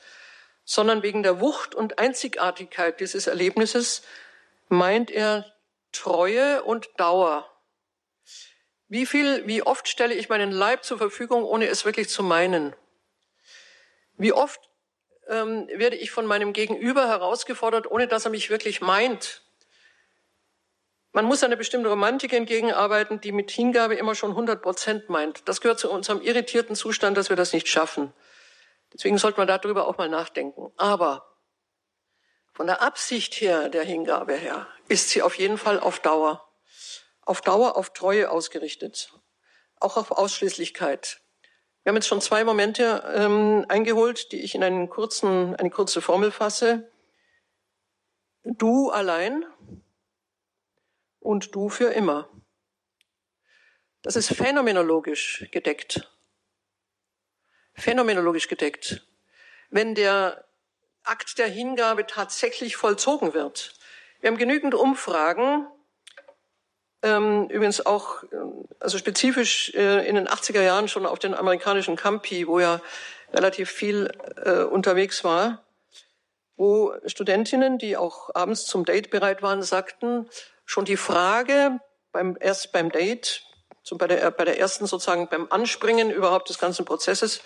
[0.63, 4.03] sondern wegen der Wucht und Einzigartigkeit dieses Erlebnisses
[4.69, 5.51] meint er
[5.91, 7.47] Treue und Dauer.
[8.87, 12.75] Wie viel, wie oft stelle ich meinen Leib zur Verfügung, ohne es wirklich zu meinen?
[14.17, 14.59] Wie oft
[15.27, 19.43] ähm, werde ich von meinem Gegenüber herausgefordert, ohne dass er mich wirklich meint?
[21.13, 25.47] Man muss einer bestimmten Romantik entgegenarbeiten, die mit Hingabe immer schon 100 Prozent meint.
[25.47, 28.13] Das gehört zu unserem irritierten Zustand, dass wir das nicht schaffen.
[28.93, 30.71] Deswegen sollte man darüber auch mal nachdenken.
[30.77, 31.35] Aber
[32.53, 36.47] von der Absicht her, der Hingabe her, ist sie auf jeden Fall auf Dauer.
[37.21, 39.11] Auf Dauer, auf Treue ausgerichtet.
[39.79, 41.21] Auch auf Ausschließlichkeit.
[41.83, 46.01] Wir haben jetzt schon zwei Momente ähm, eingeholt, die ich in einen kurzen, eine kurze
[46.01, 46.91] Formel fasse.
[48.43, 49.45] Du allein,
[51.21, 52.29] und du für immer.
[54.01, 56.11] Das ist phänomenologisch gedeckt.
[57.75, 59.07] Phänomenologisch gedeckt.
[59.69, 60.43] Wenn der
[61.03, 63.73] Akt der Hingabe tatsächlich vollzogen wird.
[64.19, 65.67] Wir haben genügend Umfragen,
[67.01, 71.95] ähm, übrigens auch, ähm, also spezifisch äh, in den 80er Jahren schon auf den amerikanischen
[71.95, 72.81] Campi, wo ja
[73.33, 74.11] relativ viel
[74.45, 75.63] äh, unterwegs war,
[76.55, 80.29] wo Studentinnen, die auch abends zum Date bereit waren, sagten,
[80.71, 81.81] schon die Frage
[82.13, 83.43] beim, erst beim Date,
[83.83, 87.41] so bei der, bei der ersten sozusagen beim Anspringen überhaupt des ganzen Prozesses,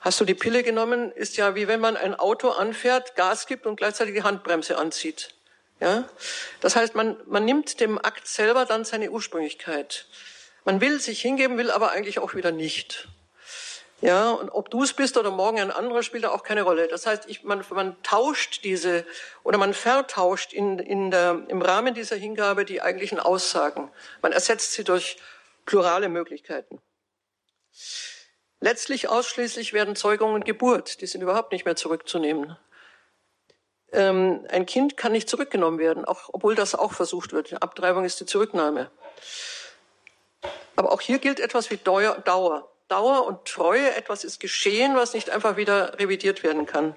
[0.00, 3.66] hast du die Pille genommen, ist ja wie wenn man ein Auto anfährt, Gas gibt
[3.66, 5.36] und gleichzeitig die Handbremse anzieht.
[5.78, 6.08] Ja?
[6.60, 10.06] Das heißt, man, man nimmt dem Akt selber dann seine Ursprünglichkeit.
[10.64, 13.06] Man will sich hingeben, will aber eigentlich auch wieder nicht.
[14.04, 16.88] Ja, und ob du es bist oder morgen ein anderer, spielt da auch keine Rolle.
[16.88, 19.06] Das heißt, ich, man, man tauscht diese
[19.44, 23.90] oder man vertauscht in, in der, im Rahmen dieser Hingabe die eigentlichen Aussagen.
[24.20, 25.16] Man ersetzt sie durch
[25.64, 26.82] plurale Möglichkeiten.
[28.60, 32.58] Letztlich ausschließlich werden Zeugung und Geburt, die sind überhaupt nicht mehr zurückzunehmen.
[33.90, 37.62] Ähm, ein Kind kann nicht zurückgenommen werden, auch, obwohl das auch versucht wird.
[37.62, 38.90] Abtreibung ist die Zurücknahme.
[40.76, 42.70] Aber auch hier gilt etwas wie Dauer.
[42.94, 46.94] Dauer und Treue, etwas ist geschehen, was nicht einfach wieder revidiert werden kann.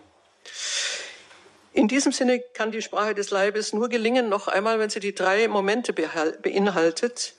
[1.73, 5.15] In diesem Sinne kann die Sprache des Leibes nur gelingen, noch einmal, wenn sie die
[5.15, 7.33] drei Momente beinhaltet.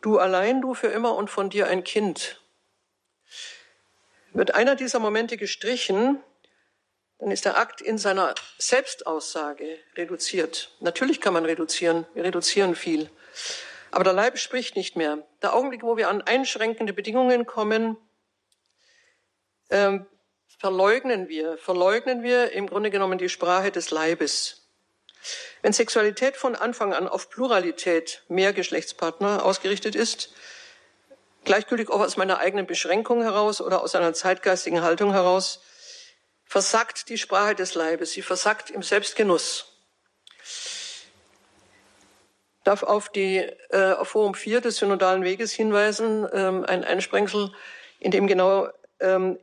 [0.00, 2.40] Du allein, du für immer und von dir ein Kind.
[4.32, 6.22] Wird einer dieser Momente gestrichen,
[7.18, 10.74] dann ist der Akt in seiner Selbstaussage reduziert.
[10.80, 13.10] Natürlich kann man reduzieren, wir reduzieren viel.
[13.90, 15.26] Aber der Leib spricht nicht mehr.
[15.42, 17.96] Der Augenblick, wo wir an einschränkende Bedingungen kommen,
[19.70, 20.06] ähm,
[20.58, 24.68] verleugnen wir, verleugnen wir im Grunde genommen die Sprache des Leibes.
[25.62, 30.32] Wenn Sexualität von Anfang an auf Pluralität mehr Geschlechtspartner ausgerichtet ist,
[31.44, 35.62] gleichgültig ob aus meiner eigenen Beschränkung heraus oder aus einer zeitgeistigen Haltung heraus,
[36.44, 39.66] versackt die Sprache des Leibes, sie versackt im Selbstgenuss
[42.64, 43.38] darf auf die
[43.70, 47.52] äh, auf Forum 4 des synodalen Weges hinweisen, ähm, ein Einsprengsel,
[47.98, 48.68] in dem genau
[49.00, 49.38] ähm,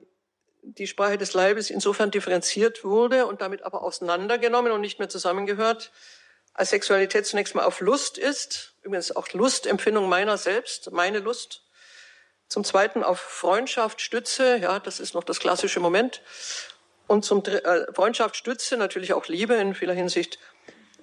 [0.61, 5.91] die Sprache des Leibes insofern differenziert wurde und damit aber auseinandergenommen und nicht mehr zusammengehört,
[6.53, 11.63] als Sexualität zunächst mal auf Lust ist, übrigens auch Lustempfindung meiner selbst, meine Lust.
[12.49, 16.21] Zum Zweiten auf Freundschaft, Stütze, ja, das ist noch das klassische Moment.
[17.05, 20.39] Und zum äh, Freundschaft, Stütze, natürlich auch Liebe in vieler Hinsicht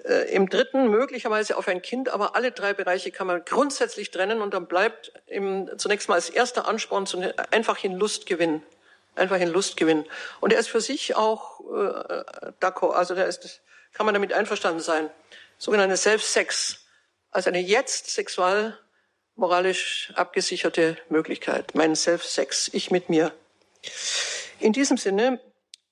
[0.05, 4.53] Im dritten möglicherweise auf ein Kind, aber alle drei Bereiche kann man grundsätzlich trennen und
[4.53, 8.63] dann bleibt im, zunächst mal als erster Ansporn zu, einfach in Lust gewinnen.
[9.15, 10.05] Einfach in Lust gewinnen.
[10.41, 12.25] Und er ist für sich auch äh,
[12.61, 13.63] d'accord, also der ist,
[13.95, 15.09] kann man damit einverstanden sein.
[15.57, 16.85] Sogenannte Self-Sex,
[17.31, 18.79] also eine jetzt sexual
[19.37, 21.75] moralisch abgesicherte Möglichkeit.
[21.75, 23.33] Mein Self-Sex, ich mit mir.
[24.61, 25.41] In diesem Sinne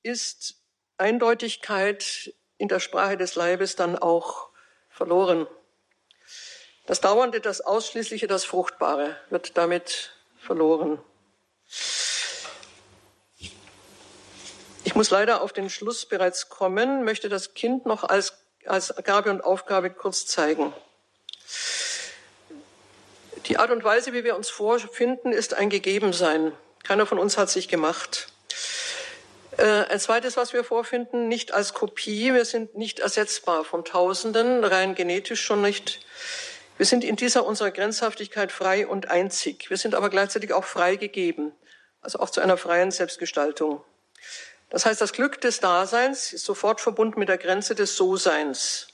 [0.03, 0.57] ist
[0.99, 4.49] Eindeutigkeit in der Sprache des Leibes dann auch
[4.89, 5.49] verloren.
[6.87, 11.03] Das Dauernde, das Ausschließliche, das Fruchtbare wird damit verloren.
[14.85, 19.31] Ich muss leider auf den Schluss bereits kommen, möchte das Kind noch als, als Gabe
[19.31, 20.73] und Aufgabe kurz zeigen.
[23.47, 26.53] Die Art und Weise, wie wir uns vorfinden, ist ein Gegebensein.
[26.85, 28.32] Keiner von uns hat sich gemacht.
[29.59, 32.33] Äh, ein zweites, was wir vorfinden, nicht als Kopie.
[32.33, 36.01] Wir sind nicht ersetzbar von Tausenden, rein genetisch schon nicht.
[36.79, 39.69] Wir sind in dieser unserer Grenzhaftigkeit frei und einzig.
[39.69, 41.53] Wir sind aber gleichzeitig auch frei gegeben,
[42.01, 43.85] also auch zu einer freien Selbstgestaltung.
[44.71, 48.89] Das heißt, das Glück des Daseins ist sofort verbunden mit der Grenze des So-Seins.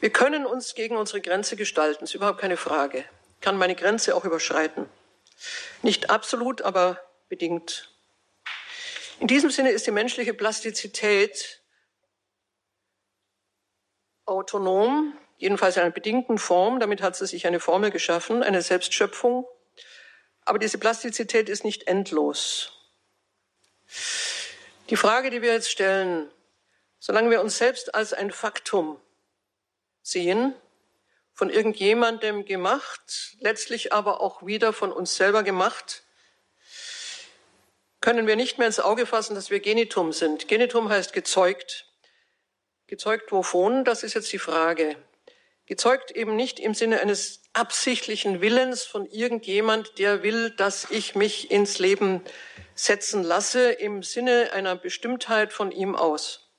[0.00, 3.06] Wir können uns gegen unsere Grenze gestalten, ist überhaupt keine Frage.
[3.36, 4.86] Ich kann meine Grenze auch überschreiten.
[5.80, 7.93] Nicht absolut, aber bedingt.
[9.24, 11.62] In diesem Sinne ist die menschliche Plastizität
[14.26, 16.78] autonom, jedenfalls in einer bedingten Form.
[16.78, 19.46] Damit hat sie sich eine Formel geschaffen, eine Selbstschöpfung.
[20.44, 22.92] Aber diese Plastizität ist nicht endlos.
[24.90, 26.30] Die Frage, die wir jetzt stellen,
[26.98, 29.00] solange wir uns selbst als ein Faktum
[30.02, 30.54] sehen,
[31.32, 36.03] von irgendjemandem gemacht, letztlich aber auch wieder von uns selber gemacht,
[38.04, 40.46] können wir nicht mehr ins Auge fassen, dass wir Genitum sind.
[40.46, 41.86] Genitum heißt gezeugt.
[42.86, 43.82] Gezeugt wovon?
[43.86, 44.96] Das ist jetzt die Frage.
[45.64, 51.50] Gezeugt eben nicht im Sinne eines absichtlichen Willens von irgendjemand, der will, dass ich mich
[51.50, 52.20] ins Leben
[52.74, 56.50] setzen lasse, im Sinne einer Bestimmtheit von ihm aus.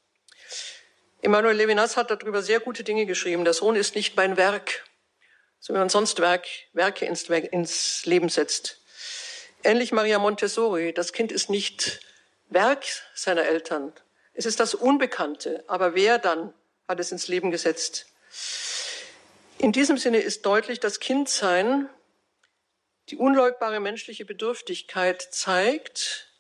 [1.21, 3.43] Emmanuel Levinas hat darüber sehr gute Dinge geschrieben.
[3.43, 4.83] Der Sohn ist nicht mein Werk,
[5.59, 8.81] so wie man sonst Werk, Werke ins, ins Leben setzt.
[9.65, 11.99] Ähnlich Maria Montessori, das Kind ist nicht
[12.49, 13.93] Werk seiner Eltern.
[14.35, 15.63] Es ist das Unbekannte.
[15.65, 16.53] Aber wer dann
[16.87, 18.05] hat es ins Leben gesetzt?
[19.57, 21.89] In diesem Sinne ist deutlich, dass Kindsein
[23.09, 26.31] die unleugbare menschliche Bedürftigkeit zeigt,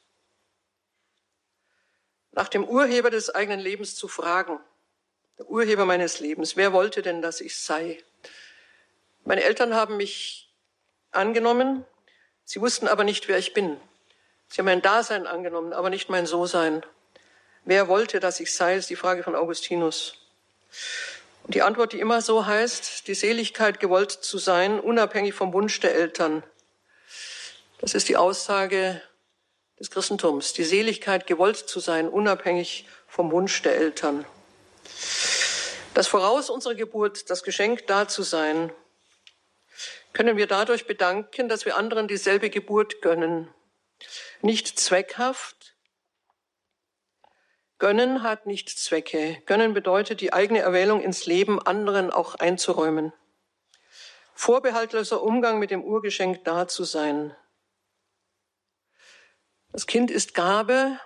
[2.31, 4.59] nach dem Urheber des eigenen Lebens zu fragen.
[5.39, 6.55] Der Urheber meines Lebens.
[6.55, 8.03] Wer wollte denn, dass ich sei?
[9.23, 10.53] Meine Eltern haben mich
[11.09, 11.85] angenommen.
[12.45, 13.77] Sie wussten aber nicht, wer ich bin.
[14.47, 16.85] Sie haben mein Dasein angenommen, aber nicht mein So-Sein.
[17.65, 20.13] Wer wollte, dass ich sei, ist die Frage von Augustinus.
[21.43, 25.79] Und die Antwort, die immer so heißt, die Seligkeit gewollt zu sein, unabhängig vom Wunsch
[25.79, 26.43] der Eltern.
[27.79, 29.01] Das ist die Aussage
[29.79, 30.53] des Christentums.
[30.53, 34.25] Die Seligkeit gewollt zu sein, unabhängig vom Wunsch der Eltern.
[35.93, 38.71] Das voraus unserer Geburt, das Geschenk da zu sein,
[40.15, 43.53] können wir dadurch bedanken, dass wir anderen dieselbe Geburt gönnen.
[44.41, 45.75] Nicht zweckhaft.
[47.79, 49.41] Gönnen hat nicht Zwecke.
[49.45, 53.11] Gönnen bedeutet, die eigene Erwählung ins Leben anderen auch einzuräumen.
[54.33, 57.35] Vorbehaltloser Umgang mit dem Urgeschenk da zu sein.
[59.73, 60.97] Das Kind ist Gabe.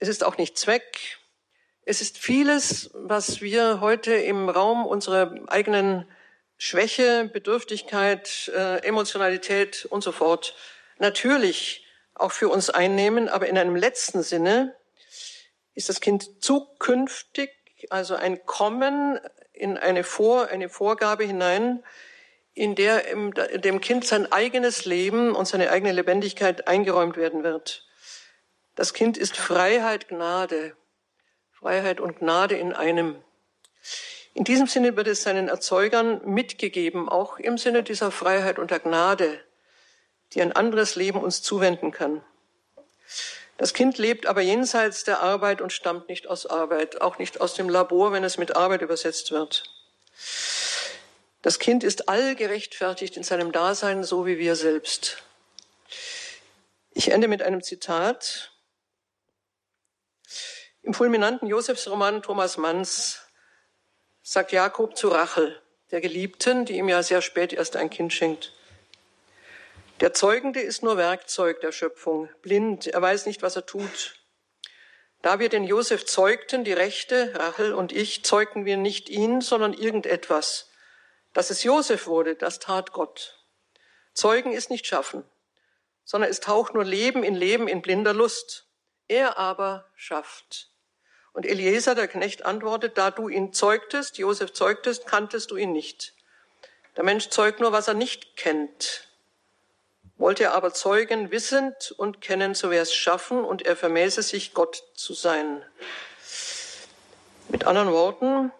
[0.00, 1.18] Es ist auch nicht Zweck.
[1.82, 6.10] Es ist vieles, was wir heute im Raum unserer eigenen
[6.58, 10.54] Schwäche, Bedürftigkeit, äh, Emotionalität und so fort
[10.98, 14.76] natürlich auch für uns einnehmen, aber in einem letzten Sinne
[15.74, 17.50] ist das Kind zukünftig,
[17.90, 19.20] also ein Kommen
[19.52, 21.84] in eine Vor, eine Vorgabe hinein,
[22.54, 23.04] in der
[23.58, 27.86] dem Kind sein eigenes Leben und seine eigene Lebendigkeit eingeräumt werden wird.
[28.74, 30.76] Das Kind ist Freiheit, Gnade.
[31.52, 33.22] Freiheit und Gnade in einem.
[34.38, 38.78] In diesem Sinne wird es seinen Erzeugern mitgegeben, auch im Sinne dieser Freiheit und der
[38.78, 39.40] Gnade,
[40.32, 42.22] die ein anderes Leben uns zuwenden kann.
[43.56, 47.54] Das Kind lebt aber jenseits der Arbeit und stammt nicht aus Arbeit, auch nicht aus
[47.54, 49.64] dem Labor, wenn es mit Arbeit übersetzt wird.
[51.42, 55.20] Das Kind ist allgerechtfertigt in seinem Dasein, so wie wir selbst.
[56.92, 58.52] Ich ende mit einem Zitat
[60.82, 63.24] im fulminanten Josefsroman Thomas Manns
[64.30, 65.58] sagt Jakob zu Rachel,
[65.90, 68.52] der Geliebten, die ihm ja sehr spät erst ein Kind schenkt.
[70.00, 74.16] Der Zeugende ist nur Werkzeug der Schöpfung, blind, er weiß nicht, was er tut.
[75.22, 79.72] Da wir den Josef zeugten, die Rechte, Rachel und ich, zeugten wir nicht ihn, sondern
[79.72, 80.68] irgendetwas.
[81.32, 83.42] Dass es Josef wurde, das tat Gott.
[84.12, 85.24] Zeugen ist nicht schaffen,
[86.04, 88.66] sondern es taucht nur Leben in Leben in blinder Lust.
[89.08, 90.68] Er aber schafft.
[91.32, 96.14] Und Eliezer, der Knecht, antwortet, da du ihn zeugtest, Josef zeugtest, kanntest du ihn nicht.
[96.96, 99.08] Der Mensch zeugt nur, was er nicht kennt.
[100.16, 104.52] Wollte er aber zeugen, wissend und kennen, so wäre es schaffen und er vermäße sich,
[104.52, 105.64] Gott zu sein.
[107.48, 108.50] Mit anderen Worten,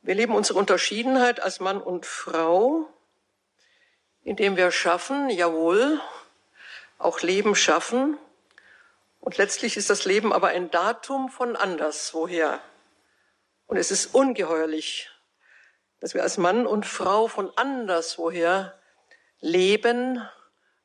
[0.00, 2.88] wir leben unsere Unterschiedenheit als Mann und Frau,
[4.22, 6.00] indem wir schaffen, jawohl,
[6.98, 8.16] auch Leben schaffen,
[9.24, 12.60] und letztlich ist das Leben aber ein Datum von anderswoher.
[13.64, 15.08] Und es ist ungeheuerlich,
[16.00, 18.78] dass wir als Mann und Frau von anderswoher
[19.40, 20.20] Leben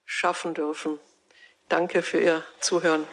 [0.06, 1.02] schaffen dürfen.
[1.67, 3.06] Danke für Ihr Zuhören.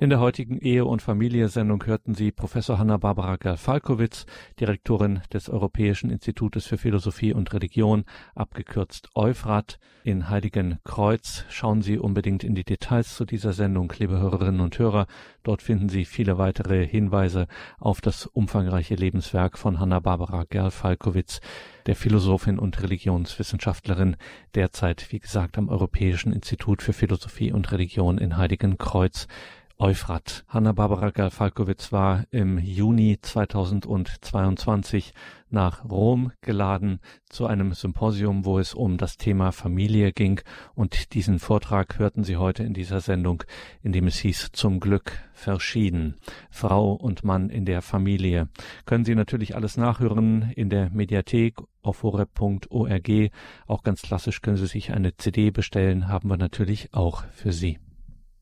[0.00, 4.26] In der heutigen Ehe- und Familie-Sendung hörten Sie Professor Hanna-Barbara Gerl-Falkowitz,
[4.60, 8.04] Direktorin des Europäischen Institutes für Philosophie und Religion,
[8.36, 11.44] abgekürzt Euphrat, in Heiligenkreuz.
[11.50, 15.06] Schauen Sie unbedingt in die Details zu dieser Sendung, liebe Hörerinnen und Hörer.
[15.42, 21.40] Dort finden Sie viele weitere Hinweise auf das umfangreiche Lebenswerk von Hanna-Barbara Gerl-Falkowitz,
[21.86, 24.16] der Philosophin und Religionswissenschaftlerin,
[24.54, 29.26] derzeit, wie gesagt, am Europäischen Institut für Philosophie und Religion in Heiligenkreuz.
[29.80, 30.44] Euphrat.
[30.48, 35.12] Hanna-Barbara Galfalkowitz war im Juni 2022
[35.50, 40.40] nach Rom geladen zu einem Symposium, wo es um das Thema Familie ging.
[40.74, 43.44] Und diesen Vortrag hörten Sie heute in dieser Sendung,
[43.80, 46.16] in dem es hieß Zum Glück verschieden.
[46.50, 48.48] Frau und Mann in der Familie.
[48.84, 53.30] Können Sie natürlich alles nachhören in der Mediathek auf horeb.org.
[53.68, 57.78] Auch ganz klassisch können Sie sich eine CD bestellen, haben wir natürlich auch für Sie.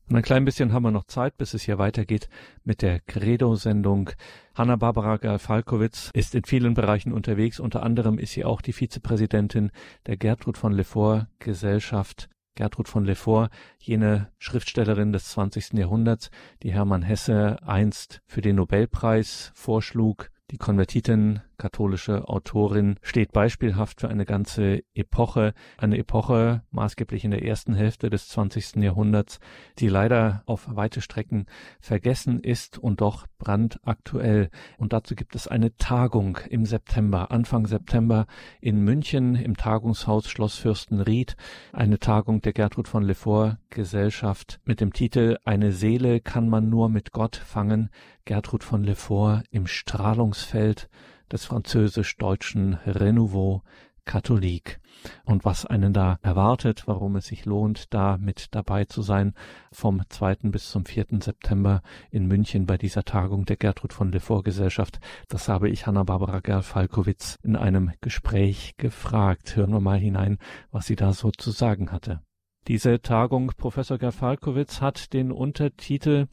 [0.09, 2.29] Und ein klein bisschen haben wir noch Zeit, bis es hier weitergeht
[2.63, 4.11] mit der Credo-Sendung.
[4.55, 7.59] Hanna-Barbara Falkowitz ist in vielen Bereichen unterwegs.
[7.59, 9.69] Unter anderem ist sie auch die Vizepräsidentin
[10.05, 12.29] der Gertrud von Lefort Gesellschaft.
[12.55, 15.73] Gertrud von Lefort, jene Schriftstellerin des 20.
[15.73, 16.31] Jahrhunderts,
[16.63, 20.31] die Hermann Hesse einst für den Nobelpreis vorschlug.
[20.51, 27.43] Die Konvertitin katholische Autorin, steht beispielhaft für eine ganze Epoche, eine Epoche maßgeblich in der
[27.43, 28.77] ersten Hälfte des 20.
[28.77, 29.39] Jahrhunderts,
[29.79, 31.45] die leider auf weite Strecken
[31.79, 34.49] vergessen ist und doch brandaktuell.
[34.77, 38.25] Und dazu gibt es eine Tagung im September, Anfang September
[38.61, 41.35] in München im Tagungshaus Schloss Fürstenried,
[41.73, 46.89] eine Tagung der Gertrud von Lefort Gesellschaft mit dem Titel Eine Seele kann man nur
[46.89, 47.89] mit Gott fangen,
[48.25, 50.89] Gertrud von Lefort im Strahlungsfeld
[51.31, 53.63] des französisch-deutschen Renouveau
[54.07, 54.79] Katholik
[55.25, 59.33] und was einen da erwartet, warum es sich lohnt, da mit dabei zu sein,
[59.71, 60.49] vom 2.
[60.49, 61.05] bis zum 4.
[61.21, 64.99] September in München bei dieser Tagung der Gertrud von Lefort Gesellschaft.
[65.27, 69.55] Das habe ich Hanna-Barbara Gerl-Falkowitz in einem Gespräch gefragt.
[69.55, 70.39] Hören wir mal hinein,
[70.71, 72.21] was sie da so zu sagen hatte.
[72.67, 76.27] Diese Tagung, Professor Gerl-Falkowitz, hat den Untertitel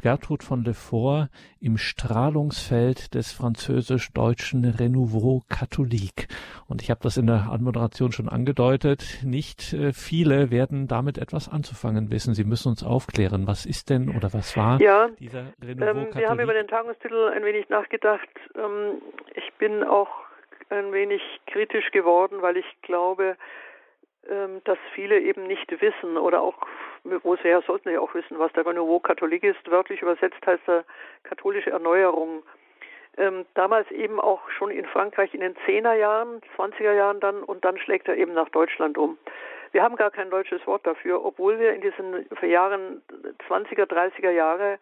[0.00, 1.28] Gertrud von Lefort
[1.60, 6.28] im Strahlungsfeld des französisch-deutschen Renouveau Catholique.
[6.66, 9.20] Und ich habe das in der Anmoderation schon angedeutet.
[9.24, 12.34] Nicht äh, viele werden damit etwas anzufangen wissen.
[12.34, 13.46] Sie müssen uns aufklären.
[13.46, 17.28] Was ist denn oder was war ja, dieser Renouveau ähm, Wir haben über den Tagungstitel
[17.28, 18.28] ein wenig nachgedacht.
[18.56, 19.02] Ähm,
[19.34, 20.08] ich bin auch
[20.70, 23.36] ein wenig kritisch geworden, weil ich glaube,
[24.28, 26.58] ähm, dass viele eben nicht wissen oder auch,
[27.04, 29.70] wo sie ja sollten ja auch wissen, was der Renouveau Katholik ist.
[29.70, 30.84] Wörtlich übersetzt heißt er
[31.22, 32.42] katholische Erneuerung.
[33.16, 37.64] Ähm, damals eben auch schon in Frankreich in den 10er Jahren, 20er Jahren dann und
[37.64, 39.18] dann schlägt er eben nach Deutschland um.
[39.72, 43.02] Wir haben gar kein deutsches Wort dafür, obwohl wir in diesen Jahren
[43.48, 44.78] 20er, 30er Jahre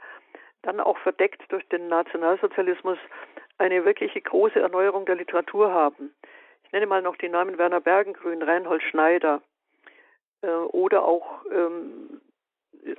[0.62, 2.98] dann auch verdeckt durch den Nationalsozialismus
[3.58, 6.12] eine wirkliche große Erneuerung der Literatur haben.
[6.64, 9.40] Ich nenne mal noch die Namen Werner Bergengrün, Reinhold Schneider
[10.42, 12.20] äh, oder auch, ähm,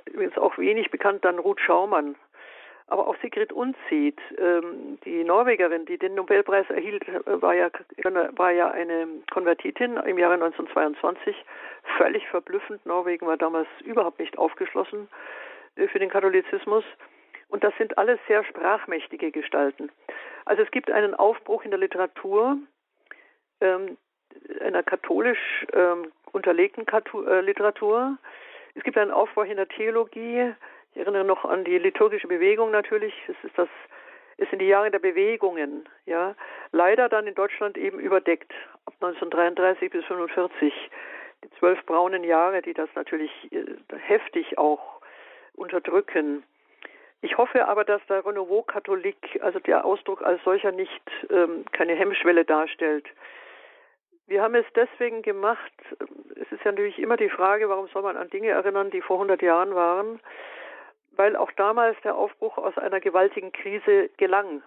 [0.06, 2.16] übrigens auch wenig bekannt, dann Ruth Schaumann.
[2.90, 7.70] Aber auch Sigrid Unzieht, ähm, die Norwegerin, die den Nobelpreis erhielt, war ja,
[8.36, 11.36] war ja eine Konvertitin im Jahre 1922.
[11.98, 12.84] Völlig verblüffend.
[12.86, 15.08] Norwegen war damals überhaupt nicht aufgeschlossen
[15.76, 16.84] äh, für den Katholizismus.
[17.48, 19.90] Und das sind alles sehr sprachmächtige Gestalten.
[20.46, 22.58] Also es gibt einen Aufbruch in der Literatur,
[23.60, 23.98] ähm,
[24.60, 28.18] einer katholisch ähm, unterlegten äh, Literatur.
[28.74, 30.54] Es gibt einen Aufbau in der Theologie.
[30.92, 33.14] Ich erinnere noch an die liturgische Bewegung natürlich.
[33.28, 33.68] Es ist das,
[34.36, 36.34] es sind die Jahre der Bewegungen, ja.
[36.72, 38.52] Leider dann in Deutschland eben überdeckt
[38.86, 40.72] ab 1933 bis 1945.
[41.44, 43.64] Die zwölf braunen Jahre, die das natürlich äh,
[43.96, 45.00] heftig auch
[45.54, 46.42] unterdrücken.
[47.20, 51.94] Ich hoffe aber, dass der Renouveau Katholik, also der Ausdruck als solcher nicht ähm, keine
[51.94, 53.06] Hemmschwelle darstellt.
[54.28, 55.72] Wir haben es deswegen gemacht,
[56.36, 59.16] es ist ja natürlich immer die Frage, warum soll man an Dinge erinnern, die vor
[59.16, 60.20] 100 Jahren waren,
[61.12, 64.62] weil auch damals der Aufbruch aus einer gewaltigen Krise gelang.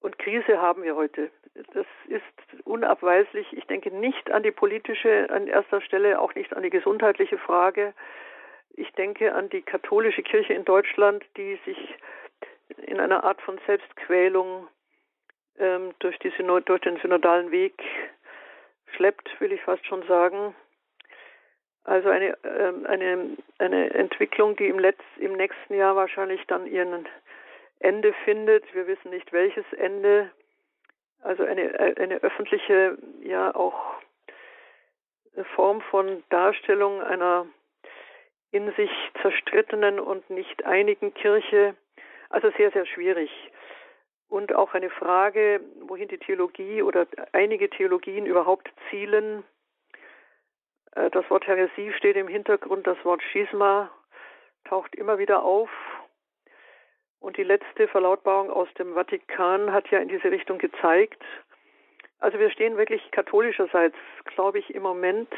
[0.00, 1.30] Und Krise haben wir heute.
[1.72, 3.46] Das ist unabweislich.
[3.52, 7.94] Ich denke nicht an die politische an erster Stelle, auch nicht an die gesundheitliche Frage.
[8.70, 11.94] Ich denke an die katholische Kirche in Deutschland, die sich
[12.78, 14.66] in einer Art von Selbstquälung
[15.58, 17.74] ähm, durch, Synod durch den synodalen Weg
[18.94, 20.54] schleppt, will ich fast schon sagen.
[21.84, 27.08] Also eine, ähm, eine, eine Entwicklung, die im, Letz-, im nächsten Jahr wahrscheinlich dann ihren
[27.80, 28.72] Ende findet.
[28.74, 30.30] Wir wissen nicht welches Ende.
[31.20, 33.94] Also eine, eine öffentliche, ja auch
[35.54, 37.46] Form von Darstellung einer
[38.50, 38.90] in sich
[39.22, 41.74] zerstrittenen und nicht einigen Kirche.
[42.28, 43.30] Also sehr, sehr schwierig
[44.32, 49.44] und auch eine Frage, wohin die Theologie oder einige Theologien überhaupt zielen.
[50.92, 53.90] Äh, das Wort Heresie steht im Hintergrund, das Wort Schisma
[54.64, 55.68] taucht immer wieder auf.
[57.20, 61.22] Und die letzte Verlautbarung aus dem Vatikan hat ja in diese Richtung gezeigt.
[62.18, 65.28] Also wir stehen wirklich katholischerseits, glaube ich, im Moment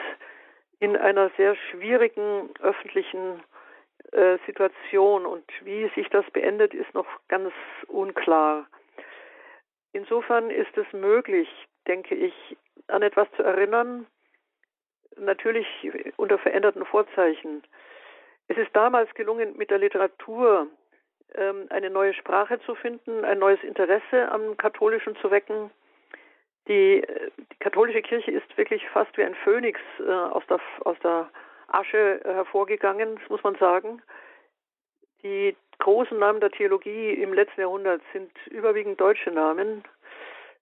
[0.79, 3.43] in einer sehr schwierigen öffentlichen
[4.13, 5.27] äh, Situation.
[5.27, 7.53] Und wie sich das beendet, ist noch ganz
[7.89, 8.69] unklar.
[9.95, 11.49] Insofern ist es möglich,
[11.87, 12.35] denke ich,
[12.89, 14.07] an etwas zu erinnern,
[15.17, 15.67] natürlich
[16.17, 17.63] unter veränderten Vorzeichen.
[18.49, 20.67] Es ist damals gelungen, mit der Literatur
[21.37, 25.71] ähm, eine neue Sprache zu finden, ein neues Interesse am Katholischen zu wecken.
[26.67, 27.07] Die,
[27.39, 31.31] die katholische Kirche ist wirklich fast wie ein Phönix äh, aus, der, aus der
[31.69, 34.03] Asche hervorgegangen, das muss man sagen.
[35.23, 39.85] Die großen Namen der Theologie im letzten Jahrhundert sind überwiegend deutsche Namen,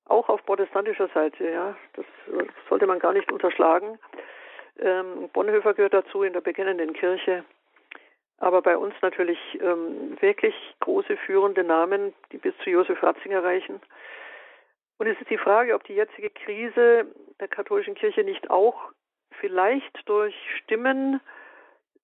[0.07, 1.77] auch auf protestantischer Seite, ja.
[1.95, 2.05] Das
[2.69, 3.99] sollte man gar nicht unterschlagen.
[4.79, 7.45] Ähm, Bonhoeffer gehört dazu in der bekennenden Kirche.
[8.39, 13.81] Aber bei uns natürlich ähm, wirklich große führende Namen, die bis zu Josef Ratzinger reichen.
[14.99, 17.07] Und es ist die Frage, ob die jetzige Krise
[17.41, 18.91] der katholischen Kirche nicht auch
[19.41, 21.21] vielleicht durch Stimmen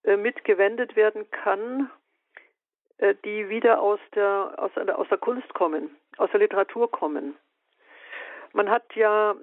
[0.05, 1.91] äh, mitgewendet werden kann,
[3.25, 7.37] die wieder aus der, aus, der, aus der Kunst kommen, aus der Literatur kommen.
[8.53, 9.37] Man hat ja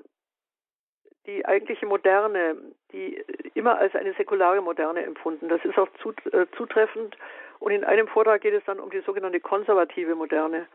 [1.26, 2.56] die eigentliche Moderne,
[2.92, 5.50] die immer als eine säkulare Moderne empfunden.
[5.50, 5.88] Das ist auch
[6.32, 7.18] äh, zutreffend.
[7.60, 10.68] Und in einem Vortrag geht es dann um die sogenannte konservative Moderne.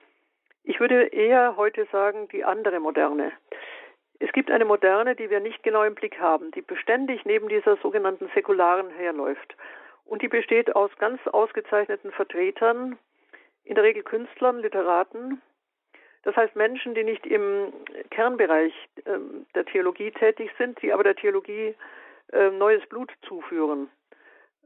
[0.65, 3.33] Ich würde eher heute sagen, die andere Moderne.
[4.19, 7.77] Es gibt eine Moderne, die wir nicht genau im Blick haben, die beständig neben dieser
[7.79, 9.57] sogenannten säkularen herläuft.
[10.11, 12.99] Und die besteht aus ganz ausgezeichneten Vertretern,
[13.63, 15.41] in der Regel Künstlern, Literaten,
[16.25, 17.73] das heißt Menschen, die nicht im
[18.11, 18.75] Kernbereich
[19.07, 21.77] ähm, der Theologie tätig sind, die aber der Theologie
[22.33, 23.89] äh, neues Blut zuführen.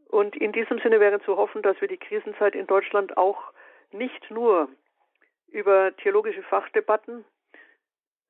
[0.08, 3.52] Und in diesem Sinne wäre zu hoffen, dass wir die Krisenzeit in Deutschland auch
[3.92, 4.68] nicht nur
[5.48, 7.22] über theologische Fachdebatten,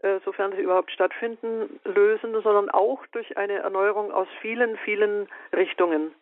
[0.01, 6.13] äh, sofern sie überhaupt stattfinden, lösen, sondern auch durch eine Erneuerung aus vielen, vielen Richtungen.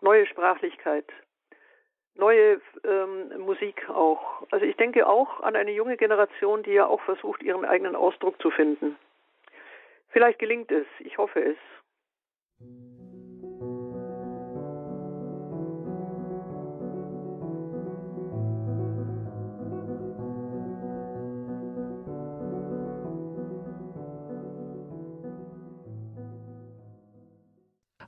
[0.00, 1.04] Neue Sprachlichkeit,
[2.14, 4.42] neue ähm, Musik auch.
[4.50, 8.40] Also ich denke auch an eine junge Generation, die ja auch versucht, ihren eigenen Ausdruck
[8.40, 8.96] zu finden.
[10.08, 11.56] Vielleicht gelingt es, ich hoffe es.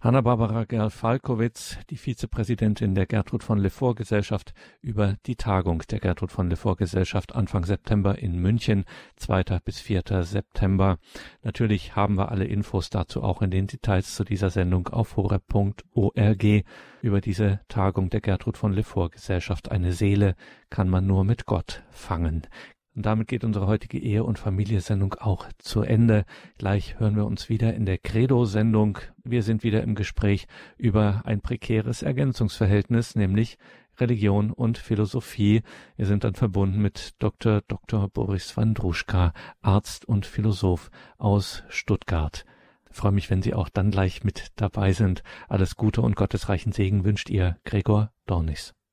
[0.03, 6.51] Hanna-Barbara Gerl-Falkowitz, die Vizepräsidentin der Gertrud von Lefort Gesellschaft, über die Tagung der Gertrud von
[6.51, 8.85] Lefort Gesellschaft Anfang September in München,
[9.15, 9.61] 2.
[9.65, 10.03] bis 4.
[10.25, 10.99] September.
[11.45, 16.65] Natürlich haben wir alle Infos dazu auch in den Details zu dieser Sendung auf horeb.org.
[17.01, 20.35] Über diese Tagung der Gertrud von Lefort Gesellschaft Eine Seele
[20.69, 22.49] kann man nur mit Gott fangen.
[22.95, 26.25] Und damit geht unsere heutige Ehe- und Familiensendung auch zu Ende.
[26.59, 28.99] Gleich hören wir uns wieder in der Credo-Sendung.
[29.25, 33.57] Wir sind wieder im Gespräch über ein prekäres Ergänzungsverhältnis, nämlich
[33.99, 35.63] Religion und Philosophie.
[35.97, 37.63] Wir sind dann verbunden mit Dr.
[37.67, 38.09] Dr.
[38.09, 39.33] Boris Wandruschka,
[39.63, 42.45] Arzt und Philosoph aus Stuttgart.
[42.91, 45.23] Ich freue mich, wenn Sie auch dann gleich mit dabei sind.
[45.49, 48.75] Alles Gute und gottesreichen Segen wünscht Ihr Gregor Dornis.